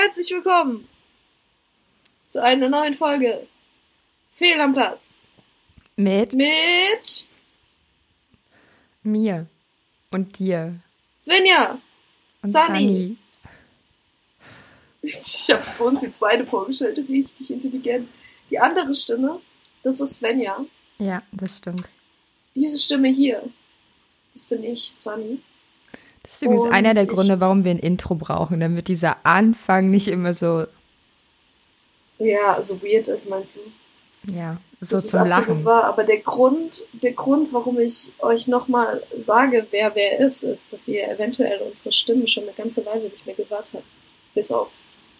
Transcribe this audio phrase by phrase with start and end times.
[0.00, 0.88] Herzlich willkommen
[2.28, 3.48] zu einer neuen Folge
[4.32, 5.22] Fehl am Platz
[5.96, 7.26] Mit mit
[9.02, 9.46] mir
[10.12, 10.78] und dir
[11.20, 11.80] Svenja.
[12.42, 12.68] und Sunny.
[12.68, 13.16] Sunny.
[15.02, 18.08] Ich habe für uns die zweite vorgestellt, richtig intelligent.
[18.50, 19.40] Die andere Stimme,
[19.82, 20.64] das ist Svenja.
[20.98, 21.88] Ja, das stimmt.
[22.54, 23.42] Diese Stimme hier,
[24.32, 25.40] das bin ich, Sunny.
[26.28, 29.88] Das ist übrigens Und einer der Gründe, warum wir ein Intro brauchen, damit dieser Anfang
[29.88, 30.66] nicht immer so,
[32.18, 33.60] Ja, so weird ist, meinst du?
[34.34, 35.64] ja, so Das ist zum absolut Lachen.
[35.64, 35.84] wahr.
[35.84, 40.86] Aber der Grund, der Grund, warum ich euch nochmal sage, wer wer ist, ist, dass
[40.88, 43.84] ihr eventuell unsere Stimmen schon eine ganze Weile nicht mehr gehört habt.
[44.34, 44.68] Bis auf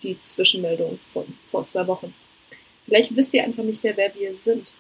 [0.03, 2.13] die Zwischenmeldung von vor zwei Wochen.
[2.85, 4.73] Vielleicht wisst ihr einfach nicht mehr, wer wir sind.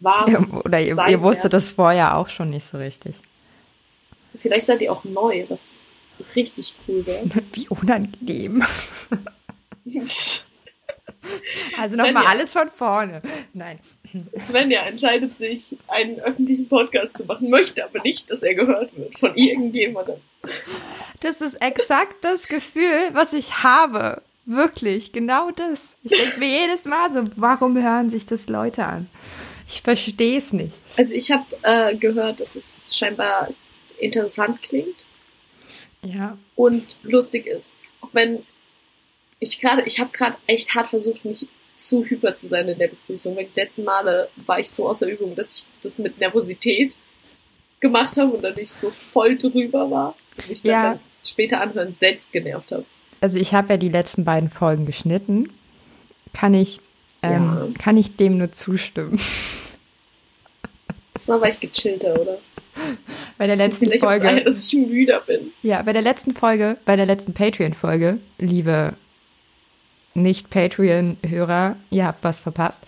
[0.00, 0.60] Warum?
[0.64, 3.14] Oder ihr, ihr wusstet das vorher auch schon nicht so richtig.
[4.38, 5.74] Vielleicht seid ihr auch neu, was
[6.36, 7.24] richtig cool wäre.
[7.52, 8.64] Wie unangenehm.
[11.76, 13.22] Also nochmal alles von vorne.
[13.52, 13.78] Nein.
[14.38, 19.18] Svenja entscheidet sich, einen öffentlichen Podcast zu machen, möchte aber nicht, dass er gehört wird
[19.18, 20.16] von irgendjemandem.
[21.20, 24.22] Das ist exakt das Gefühl, was ich habe.
[24.46, 25.94] Wirklich, genau das.
[26.02, 29.08] Ich denke mir jedes Mal so, warum hören sich das Leute an?
[29.68, 30.72] Ich verstehe es nicht.
[30.96, 33.48] Also ich habe äh, gehört, dass es scheinbar
[34.02, 35.06] interessant klingt
[36.02, 36.36] Ja.
[36.56, 37.76] und lustig ist.
[38.00, 38.40] Auch wenn
[39.38, 42.88] ich gerade, ich habe gerade echt hart versucht, nicht zu hyper zu sein in der
[42.88, 46.94] Begrüßung, weil die letzten Male war ich so außer Übung, dass ich das mit Nervosität
[47.80, 50.82] gemacht habe und dadurch so voll drüber war und mich dann, Ja.
[50.90, 52.84] dann später anhören selbst genervt habe.
[53.22, 55.50] Also ich habe ja die letzten beiden Folgen geschnitten.
[56.34, 56.80] Kann ich,
[57.22, 57.68] ähm, Ja.
[57.82, 59.18] kann ich dem nur zustimmen.
[61.14, 62.38] Das war, weil ich gechillter, oder?
[63.38, 64.44] Bei der letzten Vielleicht auch daher, Folge.
[64.44, 65.52] dass ich müder bin.
[65.62, 68.92] Ja, bei der letzten Folge, bei der letzten Patreon-Folge, liebe
[70.14, 72.82] Nicht-Patreon-Hörer, ihr habt was verpasst.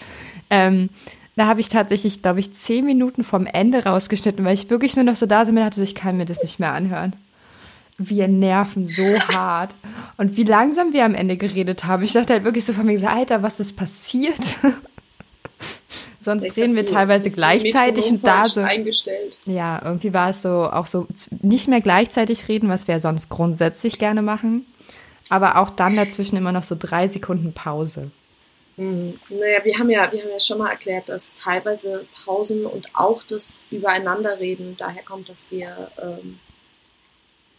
[0.50, 0.90] Ähm,
[1.36, 5.04] da habe ich tatsächlich, glaube ich, zehn Minuten vom Ende rausgeschnitten, weil ich wirklich nur
[5.04, 7.14] noch so da bin und dachte, ich kann mir das nicht mehr anhören.
[7.96, 9.74] Wir nerven so hart.
[10.18, 12.02] Und wie langsam wir am Ende geredet haben.
[12.02, 14.40] Ich dachte halt wirklich so von mir, Alter, was ist passiert?
[16.22, 18.60] Sonst Vielleicht reden wir du teilweise gleichzeitig und da so.
[18.60, 19.38] eingestellt.
[19.46, 21.06] Ja, irgendwie war es so auch so
[21.40, 24.66] nicht mehr gleichzeitig reden, was wir sonst grundsätzlich gerne machen.
[25.30, 28.10] Aber auch dann dazwischen immer noch so drei Sekunden Pause.
[28.76, 29.18] Mhm.
[29.28, 33.22] Naja, wir haben ja, wir haben ja schon mal erklärt, dass teilweise Pausen und auch
[33.22, 36.38] das Übereinanderreden daher kommt, dass wir ähm,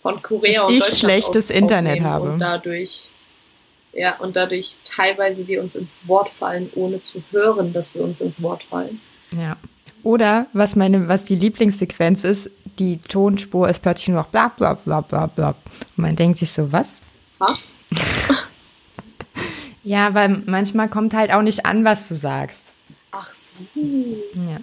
[0.01, 2.31] von Korea Dass und ich Deutschland schlechtes aus Internet habe.
[2.31, 3.11] und dadurch
[3.93, 8.21] ja und dadurch teilweise wir uns ins Wort fallen, ohne zu hören, dass wir uns
[8.21, 8.99] ins Wort fallen.
[9.31, 9.57] Ja.
[10.03, 12.49] Oder was meine, was die Lieblingssequenz ist,
[12.79, 15.49] die Tonspur ist plötzlich nur noch bla bla bla bla bla.
[15.49, 15.57] Und
[15.97, 17.01] man denkt sich so, was?
[17.39, 17.57] Ha?
[19.83, 22.71] Ja, weil manchmal kommt halt auch nicht an, was du sagst.
[23.11, 23.51] Ach so.
[23.75, 24.59] Ja.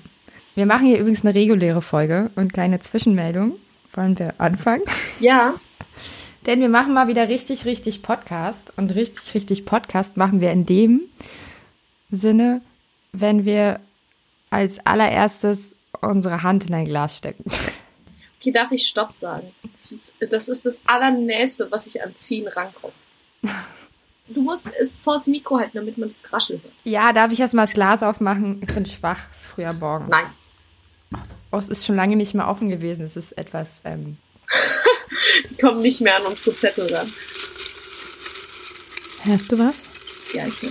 [0.54, 3.52] Wir machen hier übrigens eine reguläre Folge und kleine Zwischenmeldung.
[3.92, 4.82] Wollen wir anfangen?
[5.20, 5.54] Ja,
[6.46, 8.72] Denn wir machen mal wieder richtig, richtig Podcast.
[8.76, 11.02] Und richtig, richtig Podcast machen wir in dem
[12.10, 12.62] Sinne,
[13.12, 13.80] wenn wir
[14.50, 17.44] als allererstes unsere Hand in ein Glas stecken.
[18.40, 19.52] okay, darf ich Stopp sagen?
[19.76, 22.92] Das ist das, ist das Allernächste, was ich an Ziehen rankomme.
[24.28, 26.72] Du musst es vors Mikro halten, damit man das Krascheln hört.
[26.84, 28.62] Ja, darf ich erstmal das Glas aufmachen?
[28.62, 30.08] Ich bin schwach, es ist früher Morgen.
[30.08, 30.26] Nein.
[31.50, 33.04] Oh, es ist schon lange nicht mehr offen gewesen.
[33.04, 34.18] Es ist etwas, ähm,
[35.50, 37.12] Die kommen nicht mehr an unsere Zettel ran.
[39.22, 39.74] hörst du was?
[40.32, 40.70] Ja, ich weiß.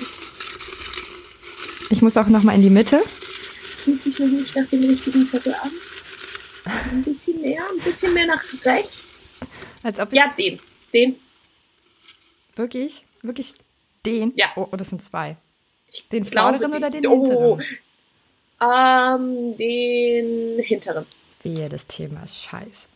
[1.91, 3.01] Ich muss auch noch mal in die Mitte.
[3.83, 5.71] Fühlt sich noch nicht nach dem richtigen Zettel an.
[6.91, 8.91] Ein bisschen mehr, ein bisschen mehr nach rechts.
[9.83, 10.59] Als ob ich Ja, den.
[10.93, 11.15] Den.
[12.55, 13.53] wirklich, wirklich
[14.05, 14.33] den.
[14.35, 14.47] Ja.
[14.55, 15.37] Oh, oh, das sind zwei.
[15.91, 17.65] Ich Den vorderen oder den Oh, hinteren?
[18.61, 21.05] ähm, den hinteren.
[21.43, 22.87] Wehe, das Thema ist scheiße.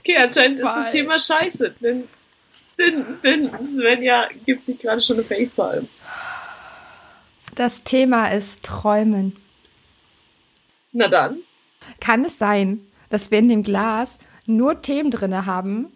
[0.00, 2.08] Okay, anscheinend ist das Thema scheiße, denn,
[2.76, 5.88] denn, denn Svenja gibt sich gerade schon eine Facepalm.
[7.54, 9.36] Das Thema ist Träumen.
[10.92, 11.38] Na dann.
[12.00, 12.80] Kann es sein,
[13.10, 15.92] dass wir in dem Glas nur Themen drinne haben,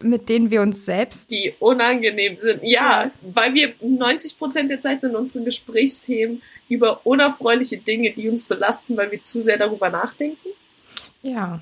[0.00, 1.30] mit denen wir uns selbst.
[1.30, 2.62] die unangenehm sind.
[2.62, 3.10] Ja, Ja.
[3.22, 9.10] weil wir 90% der Zeit sind unsere Gesprächsthemen über unerfreuliche Dinge, die uns belasten, weil
[9.12, 10.48] wir zu sehr darüber nachdenken.
[11.22, 11.60] Ja.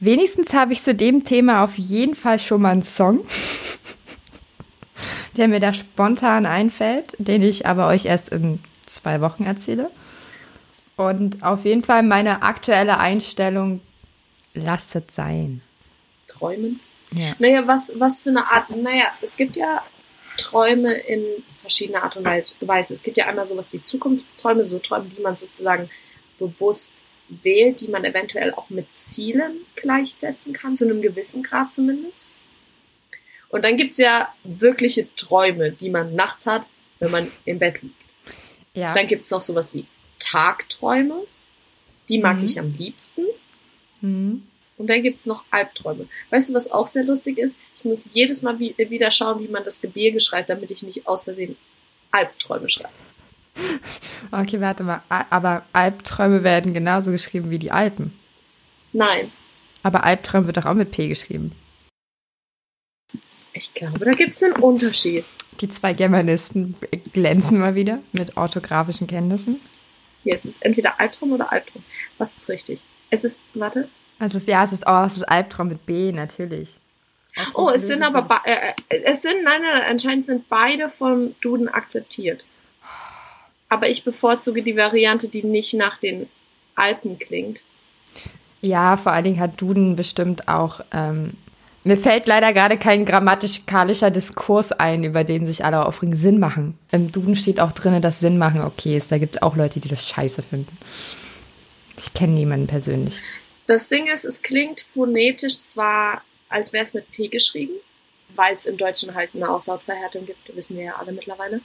[0.00, 3.24] Wenigstens habe ich zu dem Thema auf jeden Fall schon mal einen Song,
[5.36, 9.90] der mir da spontan einfällt, den ich aber euch erst in zwei Wochen erzähle.
[10.96, 13.80] Und auf jeden Fall meine aktuelle Einstellung
[14.54, 15.60] lasset sein.
[16.26, 16.80] Träumen?
[17.12, 17.34] Ja.
[17.38, 19.84] Naja, was, was für eine Art, naja, es gibt ja
[20.36, 21.22] Träume in
[21.60, 22.94] verschiedener Art und Weise.
[22.94, 25.90] Es gibt ja einmal sowas wie Zukunftsträume, so Träume, die man sozusagen
[26.38, 26.94] bewusst
[27.28, 32.32] wählt, die man eventuell auch mit Zielen gleichsetzen kann, zu einem gewissen Grad zumindest.
[33.50, 36.66] Und dann gibt's ja wirkliche Träume, die man nachts hat,
[37.00, 37.94] wenn man im Bett liegt.
[38.74, 38.94] Ja.
[38.94, 39.84] Dann gibt's noch sowas wie
[40.18, 41.24] Tagträume,
[42.08, 42.44] die mag Mhm.
[42.44, 43.22] ich am liebsten.
[44.00, 44.46] Mhm.
[44.80, 46.08] Und dann gibt's noch Albträume.
[46.30, 47.58] Weißt du, was auch sehr lustig ist?
[47.74, 51.06] Ich muss jedes Mal wie, wieder schauen, wie man das Gebirge schreibt, damit ich nicht
[51.06, 51.54] aus Versehen
[52.10, 52.88] Albträume schreibe.
[54.32, 55.02] Okay, warte mal.
[55.10, 58.18] Aber Albträume werden genauso geschrieben wie die Alpen.
[58.94, 59.30] Nein,
[59.82, 61.52] Aber Albträume wird doch auch mit P geschrieben.
[63.52, 65.26] ich glaube, da gibt's einen Unterschied.
[65.60, 66.74] Die zwei Germanisten
[67.12, 69.60] glänzen mal wieder mit orthografischen Kenntnissen.
[70.24, 71.84] Hier, es ist entweder Albtraum oder Albtraum.
[72.16, 72.80] Was ist richtig?
[73.10, 73.90] Es ist, warte.
[74.20, 76.78] Also ja, es ist auch es ist Albtraum mit B, natürlich.
[77.54, 81.68] Oh, es sind aber, äh, äh, es sind, nein, nein, anscheinend sind beide vom Duden
[81.68, 82.44] akzeptiert.
[83.68, 86.28] Aber ich bevorzuge die Variante, die nicht nach den
[86.74, 87.60] Alpen klingt.
[88.60, 90.80] Ja, vor allen Dingen hat Duden bestimmt auch.
[90.92, 91.34] Ähm,
[91.82, 96.14] mir fällt leider gerade kein grammatikalischer Diskurs ein, über den sich alle aufregen.
[96.14, 96.76] Sinn machen.
[96.90, 99.10] Im Duden steht auch drin, dass Sinn machen okay ist.
[99.12, 100.76] Da gibt es auch Leute, die das scheiße finden.
[101.96, 103.22] Ich kenne niemanden persönlich.
[103.70, 107.74] Das Ding ist, es klingt phonetisch zwar, als wäre es mit P geschrieben,
[108.34, 111.60] weil es im Deutschen halt eine Auslautverhärtung gibt, wissen wir ja alle mittlerweile.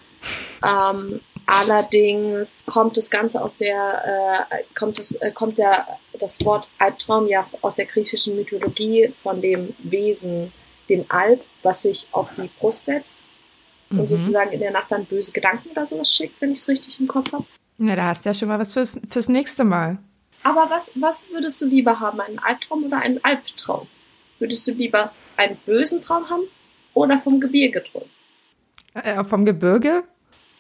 [0.64, 5.88] Ähm, allerdings kommt das Ganze aus der, äh, kommt das, äh, kommt der,
[6.20, 10.54] das Wort Albtraum ja aus der griechischen Mythologie von dem Wesen,
[10.88, 13.18] dem Alp, was sich auf die Brust setzt
[13.90, 14.08] und Mhm.
[14.08, 17.08] sozusagen in der Nacht dann böse Gedanken oder sowas schickt, wenn ich es richtig im
[17.08, 17.46] Kopf habe.
[17.80, 19.98] Na, da hast du ja schon mal was fürs, fürs nächste Mal.
[20.46, 23.88] Aber was, was würdest du lieber haben, einen Albtraum oder einen Albtraum?
[24.38, 26.44] Würdest du lieber einen bösen Traum haben
[26.94, 28.10] oder vom Gebirge träumen?
[28.94, 30.04] Äh, vom Gebirge?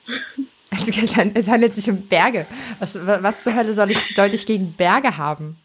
[0.71, 2.47] Also, es handelt- sich um Berge.
[2.79, 5.55] Was, was zur Hölle soll ich, sollte ich gegen Berge haben?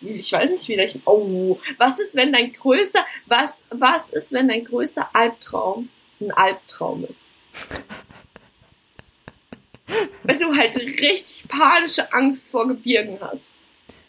[0.00, 0.98] Ich weiß nicht, wie ich.
[1.04, 5.90] Oh, was ist, wenn dein größter, was, was ist, wenn dein größter Albtraum
[6.20, 7.26] ein Albtraum ist?
[10.22, 13.52] wenn du halt richtig panische Angst vor Gebirgen hast.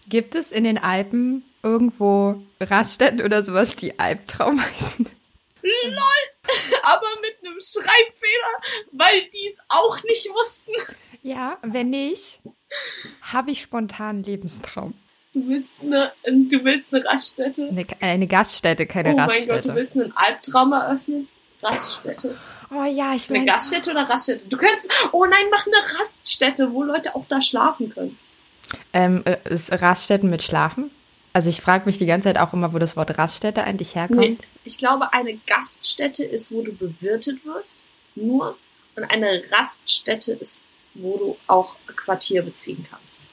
[0.08, 5.08] Gibt es in den Alpen irgendwo Raststätten oder sowas, die Albtraum heißen?
[6.84, 10.72] Aber mit einem Schreibfehler, weil die es auch nicht wussten.
[11.22, 12.40] Ja, wenn nicht,
[13.22, 14.94] habe ich spontan einen Lebenstraum.
[15.34, 17.68] Du willst eine, du willst eine Raststätte.
[17.70, 19.54] Eine, eine Gaststätte, keine Oh mein Raststätte.
[19.54, 21.28] Gott, du willst einen Albtraum eröffnen?
[21.62, 22.36] Raststätte.
[22.71, 23.45] Oh ja, ich Eine will.
[23.45, 24.45] Gaststätte oder Raststätte?
[24.48, 28.18] Du könntest, oh nein, mach eine Raststätte, wo Leute auch da schlafen können.
[28.94, 30.92] Ähm, äh, ist Raststätten mit Schlafen?
[31.33, 34.19] Also ich frage mich die ganze Zeit auch immer, wo das Wort Raststätte eigentlich herkommt.
[34.19, 37.83] Nee, ich glaube, eine Gaststätte ist, wo du bewirtet wirst,
[38.16, 38.57] nur.
[38.95, 43.27] Und eine Raststätte ist, wo du auch Quartier beziehen kannst.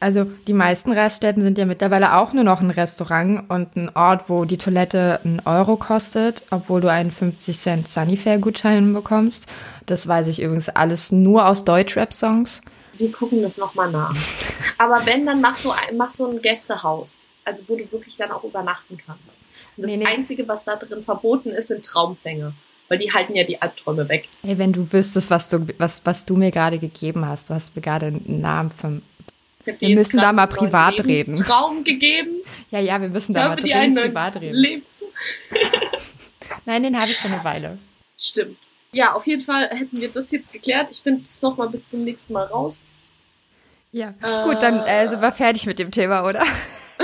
[0.00, 4.30] Also die meisten Raststätten sind ja mittlerweile auch nur noch ein Restaurant und ein Ort,
[4.30, 9.44] wo die Toilette einen Euro kostet, obwohl du einen 50 Cent Sunnyfair-Gutschein bekommst.
[9.84, 12.62] Das weiß ich übrigens alles nur aus Deutschrap-Songs.
[12.94, 14.14] Wir gucken das nochmal nach.
[14.78, 17.26] Aber wenn, dann mach so, ein, mach so ein Gästehaus.
[17.44, 19.22] Also, wo du wirklich dann auch übernachten kannst.
[19.76, 20.06] Und das Nee, nee.
[20.06, 22.52] Einzige, was da drin verboten ist, sind Traumfänge.
[22.88, 24.28] Weil die halten ja die Albträume weg.
[24.42, 27.50] Ey, wenn du wüsstest, was du, was, was du mir gerade gegeben hast.
[27.50, 29.02] Du hast mir gerade einen Namen vom...
[29.64, 31.08] Wir müssen da mal privat reden.
[31.08, 32.36] Lebenstraum gegeben.
[32.70, 34.54] Ja, ja, wir müssen Ich da mal neuen privat reden.
[34.56, 35.02] Lebens
[36.64, 37.78] Nein, den habe ich schon eine Weile.
[38.18, 38.56] Stimmt.
[38.92, 40.88] Ja, auf jeden Fall hätten wir das jetzt geklärt.
[40.90, 42.88] Ich finde das nochmal bis zum nächsten Mal raus.
[43.92, 44.44] Ja, Äh.
[44.44, 46.42] gut, dann äh, sind wir fertig mit dem Thema, oder?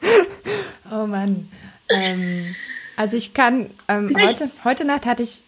[0.90, 1.50] oh Mann.
[1.90, 2.54] Ähm,
[2.96, 5.42] also ich kann, ähm, heute, heute Nacht hatte ich,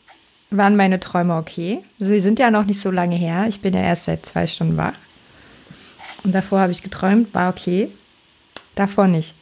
[0.51, 1.83] waren meine Träume okay.
[1.99, 3.47] Sie sind ja noch nicht so lange her.
[3.49, 4.95] Ich bin ja erst seit zwei Stunden wach.
[6.25, 7.91] Und davor habe ich geträumt, war okay.
[8.75, 9.35] Davor nicht.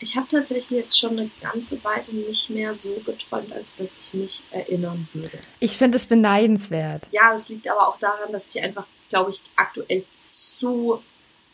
[0.00, 4.14] Ich habe tatsächlich jetzt schon eine ganze Weile nicht mehr so geträumt, als dass ich
[4.14, 5.38] mich erinnern würde.
[5.60, 7.04] Ich finde es beneidenswert.
[7.10, 11.02] Ja, das liegt aber auch daran, dass ich einfach, glaube ich, aktuell zu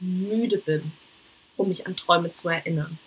[0.01, 0.91] müde bin,
[1.57, 2.99] um mich an Träume zu erinnern.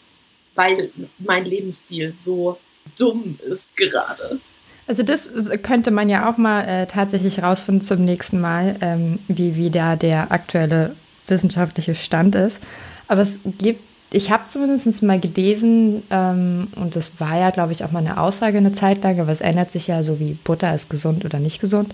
[0.56, 2.60] Weil mein Lebensstil so
[2.98, 4.40] dumm ist gerade.
[4.86, 9.56] Also das könnte man ja auch mal äh, tatsächlich rausfinden zum nächsten Mal, ähm, wie,
[9.56, 10.96] wie da der aktuelle
[11.28, 12.62] wissenschaftliche Stand ist.
[13.08, 17.84] Aber es gibt, ich habe zumindest mal gelesen, ähm, und das war ja, glaube ich,
[17.84, 20.75] auch mal eine Aussage eine Zeit lang, aber es ändert sich ja so wie Butter
[20.75, 21.94] ist gesund oder nicht gesund,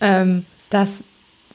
[0.00, 1.04] ähm, dass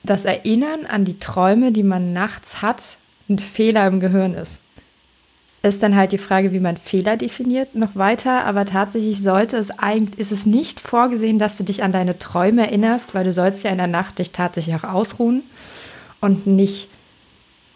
[0.03, 2.81] das Erinnern an die Träume, die man nachts hat,
[3.29, 4.59] ein Fehler im Gehirn ist.
[5.63, 8.45] Ist dann halt die Frage, wie man Fehler definiert, noch weiter.
[8.45, 12.67] Aber tatsächlich sollte es eigentlich, ist es nicht vorgesehen, dass du dich an deine Träume
[12.67, 15.43] erinnerst, weil du sollst ja in der Nacht dich tatsächlich auch ausruhen
[16.21, 16.89] und nicht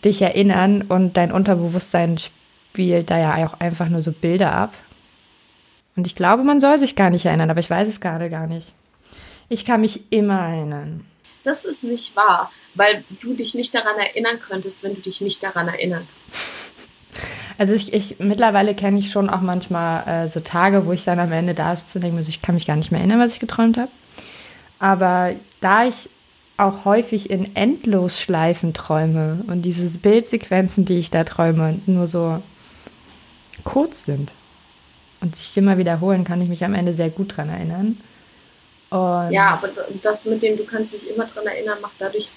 [0.05, 4.73] dich erinnern und dein Unterbewusstsein spielt da ja auch einfach nur so Bilder ab.
[5.95, 8.47] Und ich glaube, man soll sich gar nicht erinnern, aber ich weiß es gerade gar
[8.47, 8.73] nicht.
[9.49, 11.05] Ich kann mich immer erinnern.
[11.43, 15.43] Das ist nicht wahr, weil du dich nicht daran erinnern könntest, wenn du dich nicht
[15.43, 16.60] daran erinnern kannst.
[17.57, 21.19] Also ich, ich mittlerweile kenne ich schon auch manchmal äh, so Tage, wo ich dann
[21.19, 23.39] am Ende da ist denken muss, ich kann mich gar nicht mehr erinnern, was ich
[23.39, 23.91] geträumt habe.
[24.79, 26.09] Aber da ich
[26.57, 32.41] auch häufig in Endlosschleifen träume und diese Bildsequenzen, die ich da träume, nur so
[33.63, 34.31] kurz sind
[35.21, 37.97] und sich immer wiederholen, kann ich mich am Ende sehr gut dran erinnern.
[38.89, 39.69] Und ja, aber
[40.01, 42.31] das mit dem, du kannst dich immer dran erinnern, macht dadurch,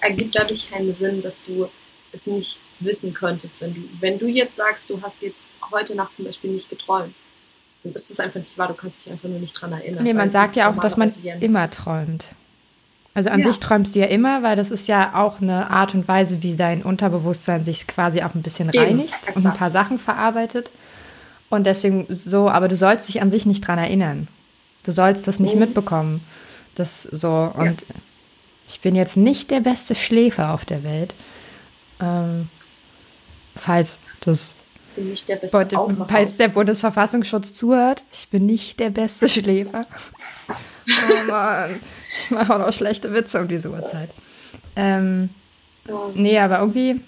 [0.00, 1.68] ergibt dadurch keinen Sinn, dass du
[2.12, 3.60] es nicht wissen könntest.
[3.60, 7.14] Wenn du, wenn du jetzt sagst, du hast jetzt heute Nacht zum Beispiel nicht geträumt,
[7.82, 10.04] dann ist es einfach nicht wahr, du kannst dich einfach nur nicht dran erinnern.
[10.04, 12.26] Nee, man sagt ja auch, dass man immer träumt.
[13.14, 13.48] Also an ja.
[13.48, 16.56] sich träumst du ja immer, weil das ist ja auch eine Art und Weise, wie
[16.56, 19.36] dein Unterbewusstsein sich quasi auch ein bisschen Eben, reinigt exakt.
[19.36, 20.70] und ein paar Sachen verarbeitet.
[21.50, 24.28] Und deswegen so, aber du sollst dich an sich nicht dran erinnern.
[24.84, 25.60] Du sollst das nicht mhm.
[25.60, 26.24] mitbekommen.
[26.74, 27.94] Das so, und ja.
[28.66, 31.12] ich bin jetzt nicht der beste Schläfer auf der Welt.
[32.00, 32.48] Ähm,
[33.56, 34.54] falls das
[35.28, 35.38] der.
[36.08, 39.86] Falls der Bundesverfassungsschutz zuhört, ich bin nicht der beste Schläfer.
[40.48, 41.80] oh Mann,
[42.24, 44.10] ich mache auch noch schlechte Witze um diese Uhrzeit.
[44.76, 45.30] Ähm.
[46.14, 47.00] Nee, aber irgendwie,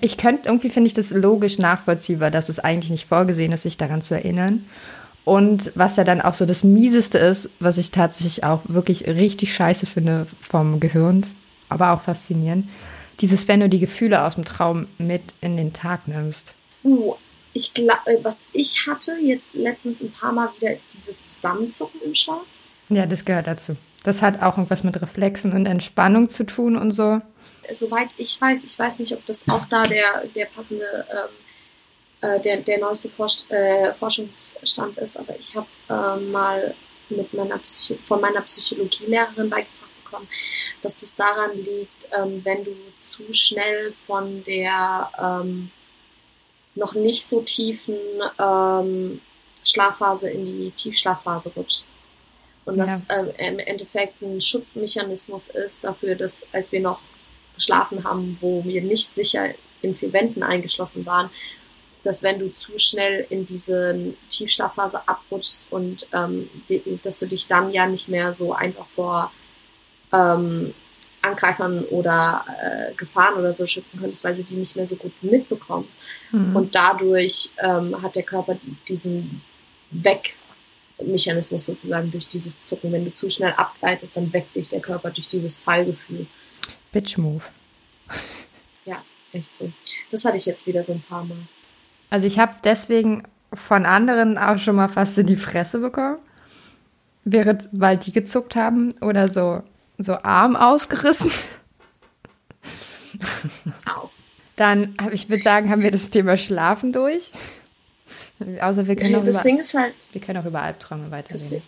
[0.00, 3.76] ich könnte, irgendwie finde ich das logisch nachvollziehbar, dass es eigentlich nicht vorgesehen ist, sich
[3.76, 4.64] daran zu erinnern.
[5.24, 9.54] Und was ja dann auch so das Mieseste ist, was ich tatsächlich auch wirklich richtig
[9.54, 11.24] scheiße finde vom Gehirn,
[11.68, 12.68] aber auch faszinierend,
[13.20, 16.52] dieses, wenn du die Gefühle aus dem Traum mit in den Tag nimmst.
[16.82, 17.14] Uh,
[17.52, 22.00] ich glaube, äh, was ich hatte jetzt letztens ein paar Mal wieder, ist dieses Zusammenzucken
[22.02, 22.42] im Schlaf.
[22.88, 23.76] Ja, das gehört dazu.
[24.02, 27.20] Das hat auch irgendwas mit Reflexen und Entspannung zu tun und so.
[27.72, 32.40] Soweit ich weiß, ich weiß nicht, ob das auch da der, der passende, ähm, äh,
[32.40, 36.74] der, der neueste Forsch äh, Forschungsstand ist, aber ich habe äh, mal
[37.08, 39.83] mit meiner Psycho von meiner Psychologielehrerin beigebracht
[40.14, 40.28] bekommen,
[40.82, 45.70] dass es daran liegt, ähm, wenn du zu schnell von der ähm,
[46.74, 47.96] noch nicht so tiefen
[48.38, 49.20] ähm,
[49.64, 51.88] Schlafphase in die Tiefschlafphase rutschst.
[52.64, 52.84] Und ja.
[52.84, 57.00] das äh, im Endeffekt ein Schutzmechanismus ist dafür, dass als wir noch
[57.54, 59.50] geschlafen haben, wo wir nicht sicher
[59.82, 61.30] in vier Wänden eingeschlossen waren,
[62.02, 66.48] dass wenn du zu schnell in diese Tiefschlafphase abrutschst und ähm,
[67.02, 69.32] dass du dich dann ja nicht mehr so einfach vor
[70.14, 70.74] ähm,
[71.24, 75.12] Angreifern oder äh, Gefahren oder so schützen könntest, weil du die nicht mehr so gut
[75.22, 76.00] mitbekommst.
[76.32, 76.54] Mhm.
[76.54, 78.56] Und dadurch ähm, hat der Körper
[78.88, 79.42] diesen
[79.90, 82.92] Wegmechanismus sozusagen durch dieses Zucken.
[82.92, 86.26] Wenn du zu schnell abgleitest, dann weckt dich der Körper durch dieses Fallgefühl.
[86.92, 87.44] Bitch Move.
[88.86, 89.02] Ja,
[89.32, 89.72] echt so.
[90.10, 91.38] Das hatte ich jetzt wieder so ein paar Mal.
[92.10, 96.18] Also ich habe deswegen von anderen auch schon mal fast in die Fresse bekommen,
[97.24, 99.62] während weil die gezuckt haben oder so
[99.98, 101.30] so Arm ausgerissen.
[103.86, 104.10] Au.
[104.56, 107.30] Dann, ich würde sagen, haben wir das Thema Schlafen durch.
[108.60, 111.62] Außer wir können, auch das über, Ding ist halt, wir können auch über Albträume weiterreden.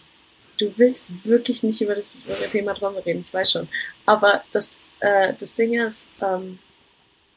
[0.59, 2.15] Du willst wirklich nicht über das
[2.51, 3.69] Thema Träume reden, ich weiß schon.
[4.07, 6.59] Aber das, äh, das Ding ist, ähm,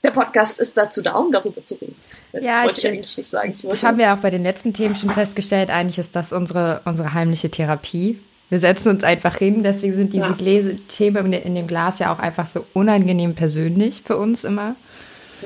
[0.03, 1.95] der Podcast ist dazu da, um darüber zu reden.
[2.31, 3.55] Das ja, wollte ich, ich eigentlich nicht sagen.
[3.61, 5.69] das haben wir auch bei den letzten Themen schon festgestellt.
[5.69, 8.19] Eigentlich ist das unsere, unsere heimliche Therapie.
[8.49, 10.31] Wir setzen uns einfach hin, deswegen sind diese ja.
[10.31, 14.75] Gläser, Themen in dem Glas ja auch einfach so unangenehm persönlich für uns immer.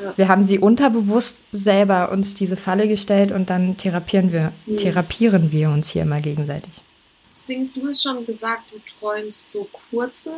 [0.01, 0.13] Ja.
[0.15, 4.77] Wir haben sie unterbewusst selber uns diese Falle gestellt und dann therapieren wir, mhm.
[4.77, 6.81] therapieren wir uns hier immer gegenseitig.
[7.29, 10.31] Das Ding ist, du hast schon gesagt, du träumst so kurze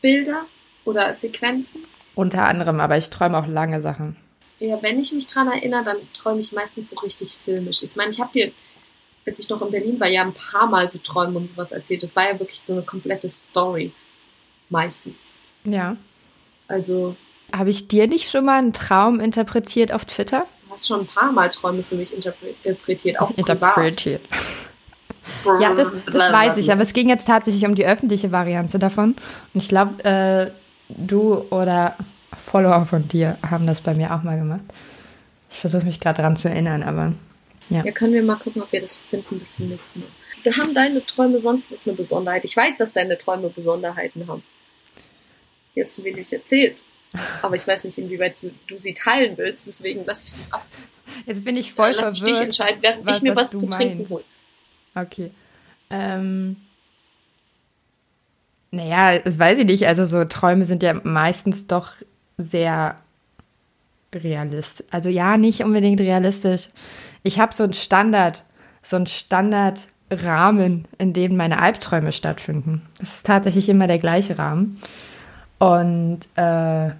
[0.00, 0.46] Bilder
[0.84, 1.82] oder Sequenzen.
[2.14, 4.16] Unter anderem, aber ich träume auch lange Sachen.
[4.58, 7.82] Ja, wenn ich mich dran erinnere, dann träume ich meistens so richtig filmisch.
[7.82, 8.52] Ich meine, ich habe dir
[9.26, 12.02] als ich noch in Berlin war, ja ein paar Mal so Träume und sowas erzählt.
[12.02, 13.92] Das war ja wirklich so eine komplette Story.
[14.68, 15.32] Meistens.
[15.64, 15.96] Ja.
[16.68, 17.16] Also.
[17.52, 20.46] Habe ich dir nicht schon mal einen Traum interpretiert auf Twitter?
[20.66, 24.22] Du hast schon ein paar Mal Träume für mich interpretiert, auch Interpretiert.
[25.60, 29.16] ja, das, das weiß ich, aber es ging jetzt tatsächlich um die öffentliche Variante davon.
[29.52, 30.52] Und ich glaube, äh,
[30.88, 31.96] du oder
[32.36, 34.60] Follower von dir haben das bei mir auch mal gemacht.
[35.50, 37.12] Ich versuche mich gerade daran zu erinnern, aber
[37.70, 37.84] ja.
[37.84, 40.08] ja, können wir mal gucken, ob wir das finden bis zum nächsten Mal.
[40.44, 42.44] Da haben deine Träume sonst noch eine Besonderheit.
[42.44, 44.42] Ich weiß, dass deine Träume Besonderheiten haben.
[45.74, 46.82] Hier hast du wenig erzählt.
[47.42, 50.64] Aber ich weiß nicht, inwieweit du sie teilen willst, deswegen lasse ich das ab.
[51.26, 52.28] Jetzt bin ich voll Lass verwirrt.
[52.28, 54.10] ich dich entscheiden, während was- ich mir was was zu trinken meinst.
[54.12, 54.24] hole.
[54.94, 55.30] Okay.
[55.90, 56.56] Ähm,
[58.70, 59.86] naja, das weiß ich nicht.
[59.86, 61.92] Also so Träume sind ja meistens doch
[62.38, 62.96] sehr
[64.14, 64.86] realistisch.
[64.90, 66.68] Also ja, nicht unbedingt realistisch.
[67.22, 68.42] Ich habe so einen Standard,
[68.82, 72.82] so einen Standardrahmen, in dem meine Albträume stattfinden.
[72.98, 74.76] Das ist tatsächlich immer der gleiche Rahmen.
[75.58, 76.90] Und äh,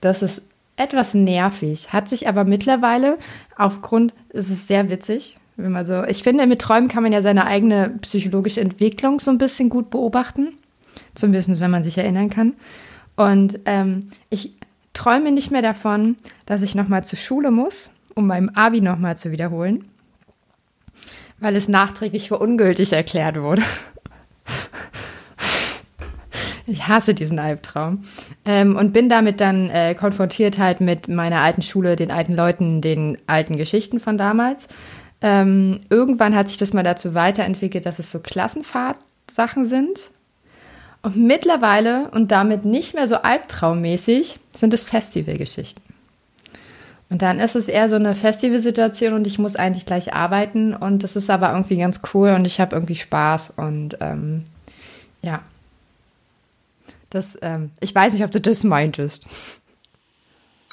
[0.00, 0.42] das ist
[0.76, 3.18] etwas nervig, hat sich aber mittlerweile
[3.56, 7.22] aufgrund, es ist sehr witzig, wenn man so, ich finde, mit Träumen kann man ja
[7.22, 10.54] seine eigene psychologische Entwicklung so ein bisschen gut beobachten.
[11.14, 12.54] Zumindest, wenn man sich erinnern kann.
[13.16, 14.52] Und ähm, ich
[14.92, 19.30] träume nicht mehr davon, dass ich nochmal zur Schule muss, um meinem Abi nochmal zu
[19.30, 19.84] wiederholen,
[21.38, 23.62] weil es nachträglich für ungültig erklärt wurde.
[26.68, 28.02] Ich hasse diesen Albtraum.
[28.44, 32.80] Ähm, und bin damit dann äh, konfrontiert halt mit meiner alten Schule, den alten Leuten,
[32.80, 34.66] den alten Geschichten von damals.
[35.22, 40.10] Ähm, irgendwann hat sich das mal dazu weiterentwickelt, dass es so Klassenfahrtsachen sind.
[41.02, 45.85] Und mittlerweile und damit nicht mehr so albtraummäßig sind es Festivalgeschichten.
[47.08, 51.04] Und dann ist es eher so eine Festivalsituation und ich muss eigentlich gleich arbeiten und
[51.04, 54.42] das ist aber irgendwie ganz cool und ich habe irgendwie Spaß und ähm,
[55.22, 55.42] ja.
[57.10, 59.26] Das, ähm, ich weiß nicht, ob du das meintest.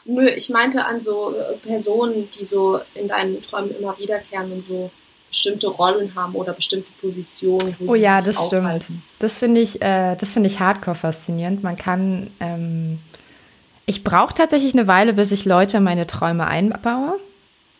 [0.05, 4.65] Nö, ich meinte an so äh, Personen, die so in deinen Träumen immer wiederkehren und
[4.65, 4.91] so
[5.29, 7.75] bestimmte Rollen haben oder bestimmte Positionen.
[7.79, 8.65] Wo Oh sie ja, sich das stimmt.
[8.65, 9.03] aufhalten.
[9.19, 11.63] Das finde ich, äh, das finde ich hardcore faszinierend.
[11.63, 12.99] Man kann, ähm,
[13.85, 17.19] ich brauche tatsächlich eine Weile, bis ich Leute in meine Träume einbaue.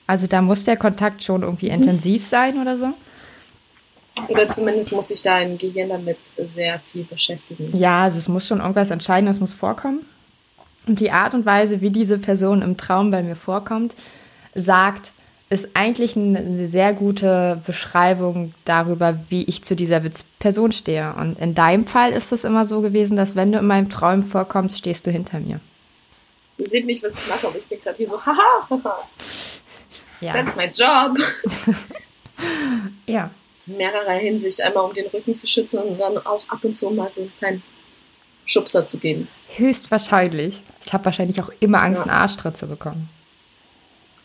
[0.06, 2.90] Also da muss der Kontakt schon irgendwie intensiv sein oder so.
[4.28, 7.76] Oder zumindest muss sich dein Gehirn damit sehr viel beschäftigen.
[7.76, 10.06] Ja, also es muss schon irgendwas Entscheidendes muss vorkommen.
[10.86, 13.96] Und die Art und Weise, wie diese Person im Traum bei mir vorkommt,
[14.54, 15.14] sagt,
[15.50, 20.02] ist eigentlich eine sehr gute Beschreibung darüber, wie ich zu dieser
[20.40, 21.14] Person stehe.
[21.14, 24.24] Und in deinem Fall ist es immer so gewesen, dass wenn du in meinem Traum
[24.24, 25.60] vorkommst, stehst du hinter mir.
[26.58, 29.08] Ihr seht nicht, was ich mache, aber ich bin gerade hier so, haha, haha,
[30.22, 30.34] Ja.
[30.34, 31.18] that's my job.
[33.08, 33.30] ja.
[33.66, 34.62] In mehrerer Hinsicht.
[34.62, 37.34] Einmal, um den Rücken zu schützen und dann auch ab und zu mal so einen
[37.38, 37.64] kleinen
[38.46, 39.28] Schubser zu geben.
[39.56, 40.62] Höchstwahrscheinlich.
[40.86, 42.12] Ich habe wahrscheinlich auch immer Angst, Ja.
[42.12, 43.10] einen Arschtritt zu bekommen.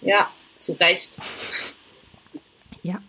[0.00, 1.18] Ja, zu Recht.
[2.82, 3.00] Ja.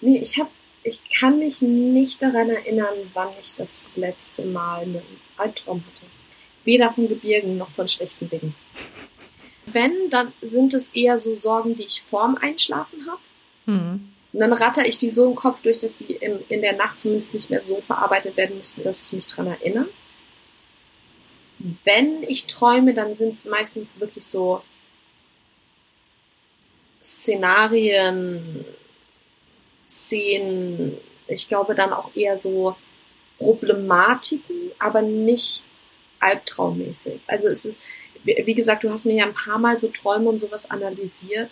[0.00, 0.48] Nee, ich hab,
[0.84, 5.02] ich kann mich nicht daran erinnern, wann ich das letzte Mal einen
[5.36, 5.91] Albtraum hatte.
[6.64, 8.54] Weder von Gebirgen noch von schlechten Dingen.
[9.66, 13.20] Wenn, dann sind es eher so Sorgen, die ich vorm Einschlafen habe.
[13.66, 14.12] Hm.
[14.32, 16.98] Und dann ratter ich die so im Kopf durch, dass sie im, in der Nacht
[16.98, 19.88] zumindest nicht mehr so verarbeitet werden müssten, dass ich mich dran erinnere.
[21.84, 24.62] Wenn ich träume, dann sind es meistens wirklich so
[27.02, 28.64] Szenarien,
[29.88, 30.96] Szenen,
[31.28, 32.76] ich glaube dann auch eher so
[33.38, 35.64] Problematiken, aber nicht
[36.22, 37.20] albtraummäßig.
[37.26, 37.78] Also es ist,
[38.24, 41.50] wie gesagt, du hast mir ja ein paar Mal so Träume und sowas analysiert.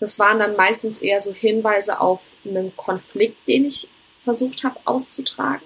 [0.00, 3.88] Das waren dann meistens eher so Hinweise auf einen Konflikt, den ich
[4.22, 5.64] versucht habe auszutragen,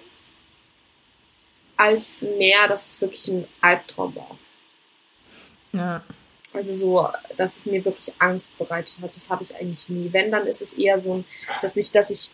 [1.77, 4.37] als mehr, dass es wirklich ein Albtraum war.
[5.71, 6.03] Ja.
[6.51, 7.07] Also so,
[7.37, 10.11] dass es mir wirklich Angst bereitet hat, das habe ich eigentlich nie.
[10.11, 11.23] Wenn, dann ist es eher so,
[11.61, 12.31] dass ich, dass ich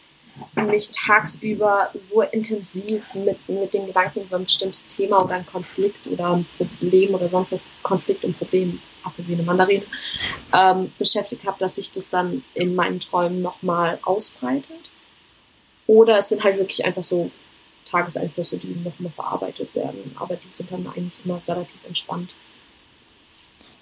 [0.55, 6.07] mich tagsüber so intensiv mit, mit den Gedanken über ein bestimmtes Thema oder ein Konflikt
[6.07, 9.83] oder ein Problem oder sonst was, Konflikt und Problem, Apfelsine, Mandarine,
[10.53, 14.89] ähm, beschäftigt habe, dass sich das dann in meinen Träumen nochmal ausbreitet.
[15.87, 17.29] Oder es sind halt wirklich einfach so
[17.85, 22.31] Tageseinflüsse, die nochmal verarbeitet werden, aber die sind dann eigentlich immer relativ entspannt.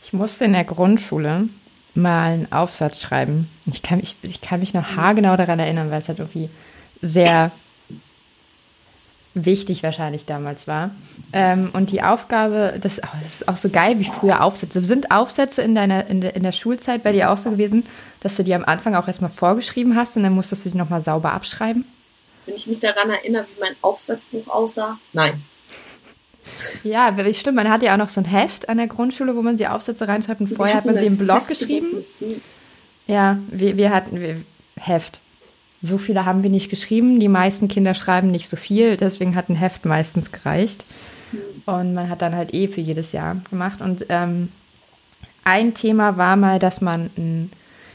[0.04, 1.48] Ich musste in der Grundschule
[1.96, 3.50] mal einen Aufsatz schreiben.
[3.66, 6.50] Ich kann mich, ich kann mich noch haargenau daran erinnern, weil es halt irgendwie
[7.02, 7.52] sehr
[9.36, 10.92] wichtig wahrscheinlich damals war.
[11.32, 14.84] Ähm, und die Aufgabe, das, oh, das ist auch so geil, wie früher Aufsätze.
[14.84, 17.86] Sind Aufsätze in deiner in der, in der Schulzeit bei dir auch so gewesen,
[18.20, 21.02] dass du die am Anfang auch erstmal vorgeschrieben hast und dann musstest du die nochmal
[21.02, 21.86] sauber abschreiben?
[22.46, 25.42] Wenn ich mich daran erinnere, wie mein Aufsatzbuch aussah, nein.
[26.84, 29.58] Ja, stimmt, man hatte ja auch noch so ein Heft an der Grundschule, wo man
[29.58, 31.88] die Aufsätze reinschreibt und vorher hat man sie im Blog geschrieben.
[33.08, 34.38] Ja, wir, wir hatten wir,
[34.76, 35.20] Heft.
[35.82, 37.20] So viele haben wir nicht geschrieben.
[37.20, 40.86] Die meisten Kinder schreiben nicht so viel, deswegen hat ein Heft meistens gereicht.
[41.66, 43.82] Und man hat dann halt eh für jedes Jahr gemacht.
[43.82, 44.50] Und ähm,
[45.44, 47.52] ein Thema war mal, dass man, ein,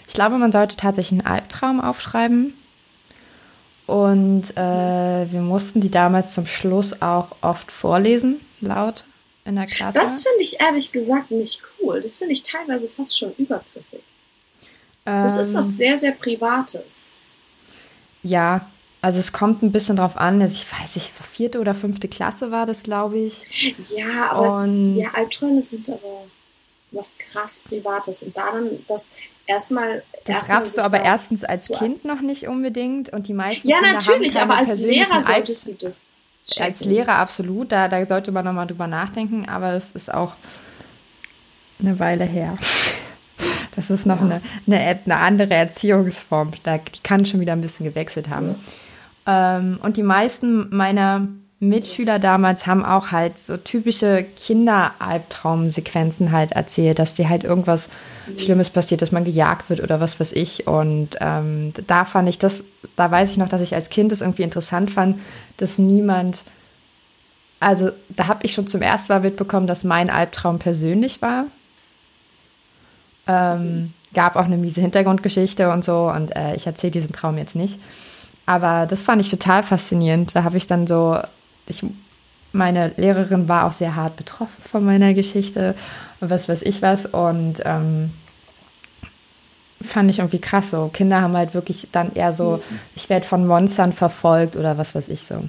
[0.07, 2.55] ich glaube, man sollte tatsächlich einen Albtraum aufschreiben.
[3.88, 9.03] Und äh, wir mussten die damals zum Schluss auch oft vorlesen, laut
[9.46, 9.98] in der Klasse.
[9.98, 11.98] Das finde ich ehrlich gesagt nicht cool.
[12.03, 14.03] Das finde ich teilweise fast schon übergriffig.
[15.07, 17.12] Das ist was Ähm, sehr, sehr Privates.
[18.22, 18.68] Ja,
[19.01, 20.42] also es kommt ein bisschen drauf an.
[20.42, 23.46] Also ich weiß nicht, vierte oder fünfte Klasse war das, glaube ich.
[23.96, 26.24] Ja, aber es, Und- ja, Albträume sind aber
[26.90, 28.22] was krass Privates.
[28.22, 29.12] Und da dann das
[29.49, 30.03] erstmal.
[30.25, 33.79] Das erstmal raffst du aber erstens als Kind noch nicht unbedingt und die meisten Ja,
[33.79, 36.11] Kinder natürlich, haben aber als Lehrer solltest du das
[36.47, 36.67] checken.
[36.67, 40.35] Als Lehrer absolut, da, da sollte man nochmal drüber nachdenken, aber das ist auch
[41.81, 42.57] eine Weile her.
[43.77, 46.51] Das ist noch eine, eine, eine andere Erziehungsform.
[46.65, 48.57] Da, die kann schon wieder ein bisschen gewechselt haben.
[49.25, 51.29] Ähm, und die meisten meiner
[51.61, 57.88] Mitschüler damals haben auch halt so typische Kinderalbtraumsequenzen halt erzählt, dass dir halt irgendwas
[58.37, 60.68] Schlimmes passiert, dass man gejagt wird oder was weiß ich.
[60.68, 62.62] Und ähm, da fand ich das,
[62.94, 65.18] da weiß ich noch, dass ich als Kind es irgendwie interessant fand,
[65.57, 66.44] dass niemand,
[67.59, 71.47] also da habe ich schon zum ersten Mal mitbekommen, dass mein Albtraum persönlich war.
[73.27, 77.57] Ähm, gab auch eine miese Hintergrundgeschichte und so und äh, ich erzähle diesen Traum jetzt
[77.57, 77.81] nicht.
[78.47, 80.35] Aber das fand ich total faszinierend.
[80.35, 81.18] Da habe ich dann so,
[81.71, 81.85] ich,
[82.53, 85.75] meine Lehrerin war auch sehr hart betroffen von meiner Geschichte
[86.21, 88.11] und was weiß ich was und ähm,
[89.81, 90.91] fand ich irgendwie krass so.
[90.93, 92.63] Kinder haben halt wirklich dann eher so,
[92.95, 95.45] ich werde von Monstern verfolgt oder was weiß ich so.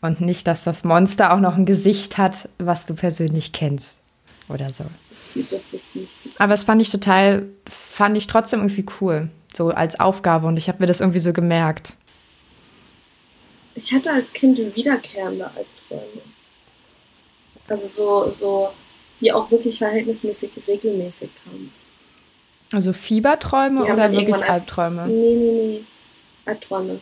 [0.00, 3.98] Und nicht, dass das Monster auch noch ein Gesicht hat, was du persönlich kennst
[4.48, 4.84] oder so.
[5.50, 6.30] Das ist nicht so.
[6.38, 10.68] Aber es fand ich total, fand ich trotzdem irgendwie cool, so als Aufgabe und ich
[10.68, 11.96] habe mir das irgendwie so gemerkt.
[13.76, 16.22] Ich hatte als Kind wiederkehrende Albträume.
[17.68, 18.70] Also so, so,
[19.20, 21.72] die auch wirklich verhältnismäßig regelmäßig kamen.
[22.72, 25.06] Also Fieberträume Ja, oder wirklich Albträume?
[25.06, 25.84] Nee, nee, nee.
[26.46, 27.00] Albträume.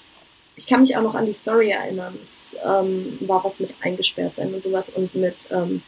[0.56, 2.18] Ich kann mich auch noch an die Story erinnern.
[2.22, 5.80] Es ähm, war was mit eingesperrt sein und sowas und mit, ähm,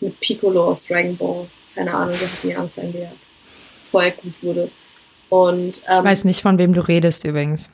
[0.00, 1.46] mit Piccolo aus Dragon Ball.
[1.74, 3.16] Keine Ahnung, der hat mir Angst eingejagt.
[3.82, 4.70] Bevor er gut wurde.
[5.30, 7.70] Und, Ich ähm, weiß nicht, von wem du redest übrigens.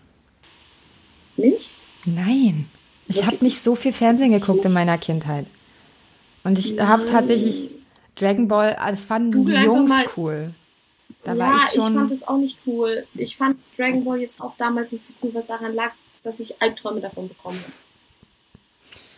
[1.37, 1.77] nicht?
[2.14, 2.68] Nein.
[3.09, 5.47] Ich habe nicht so viel Fernsehen geguckt in meiner Kindheit.
[6.44, 7.71] Und ich habe tatsächlich
[8.16, 10.55] Dragon Ball, das fanden die Google einfach Jungs cool.
[11.25, 11.94] Da ja, war ich schon.
[11.94, 13.07] fand es auch nicht cool.
[13.14, 15.92] Ich fand Dragon Ball jetzt auch damals nicht so cool, was daran lag,
[16.23, 17.73] dass ich Albträume davon bekommen habe.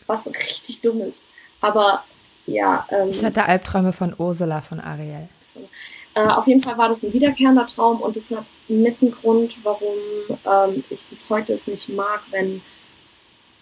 [0.07, 1.25] Was richtig dumm ist.
[1.61, 2.05] Aber
[2.47, 5.29] ja, ähm, ich hatte Albträume von Ursula von Ariel.
[6.15, 9.55] Äh, auf jeden Fall war das ein wiederkehrender Traum und das hat mit ein Grund,
[9.63, 9.95] warum
[10.45, 12.61] ähm, ich bis heute es nicht mag, wenn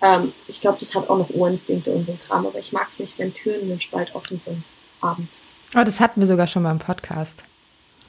[0.01, 2.89] ähm, ich glaube, das hat auch noch Urinstinkte und so ein Kram, aber ich mag
[2.89, 4.63] es nicht, wenn Türen in den Spalt offen sind
[5.01, 5.45] abends.
[5.77, 7.43] Oh, das hatten wir sogar schon mal im Podcast.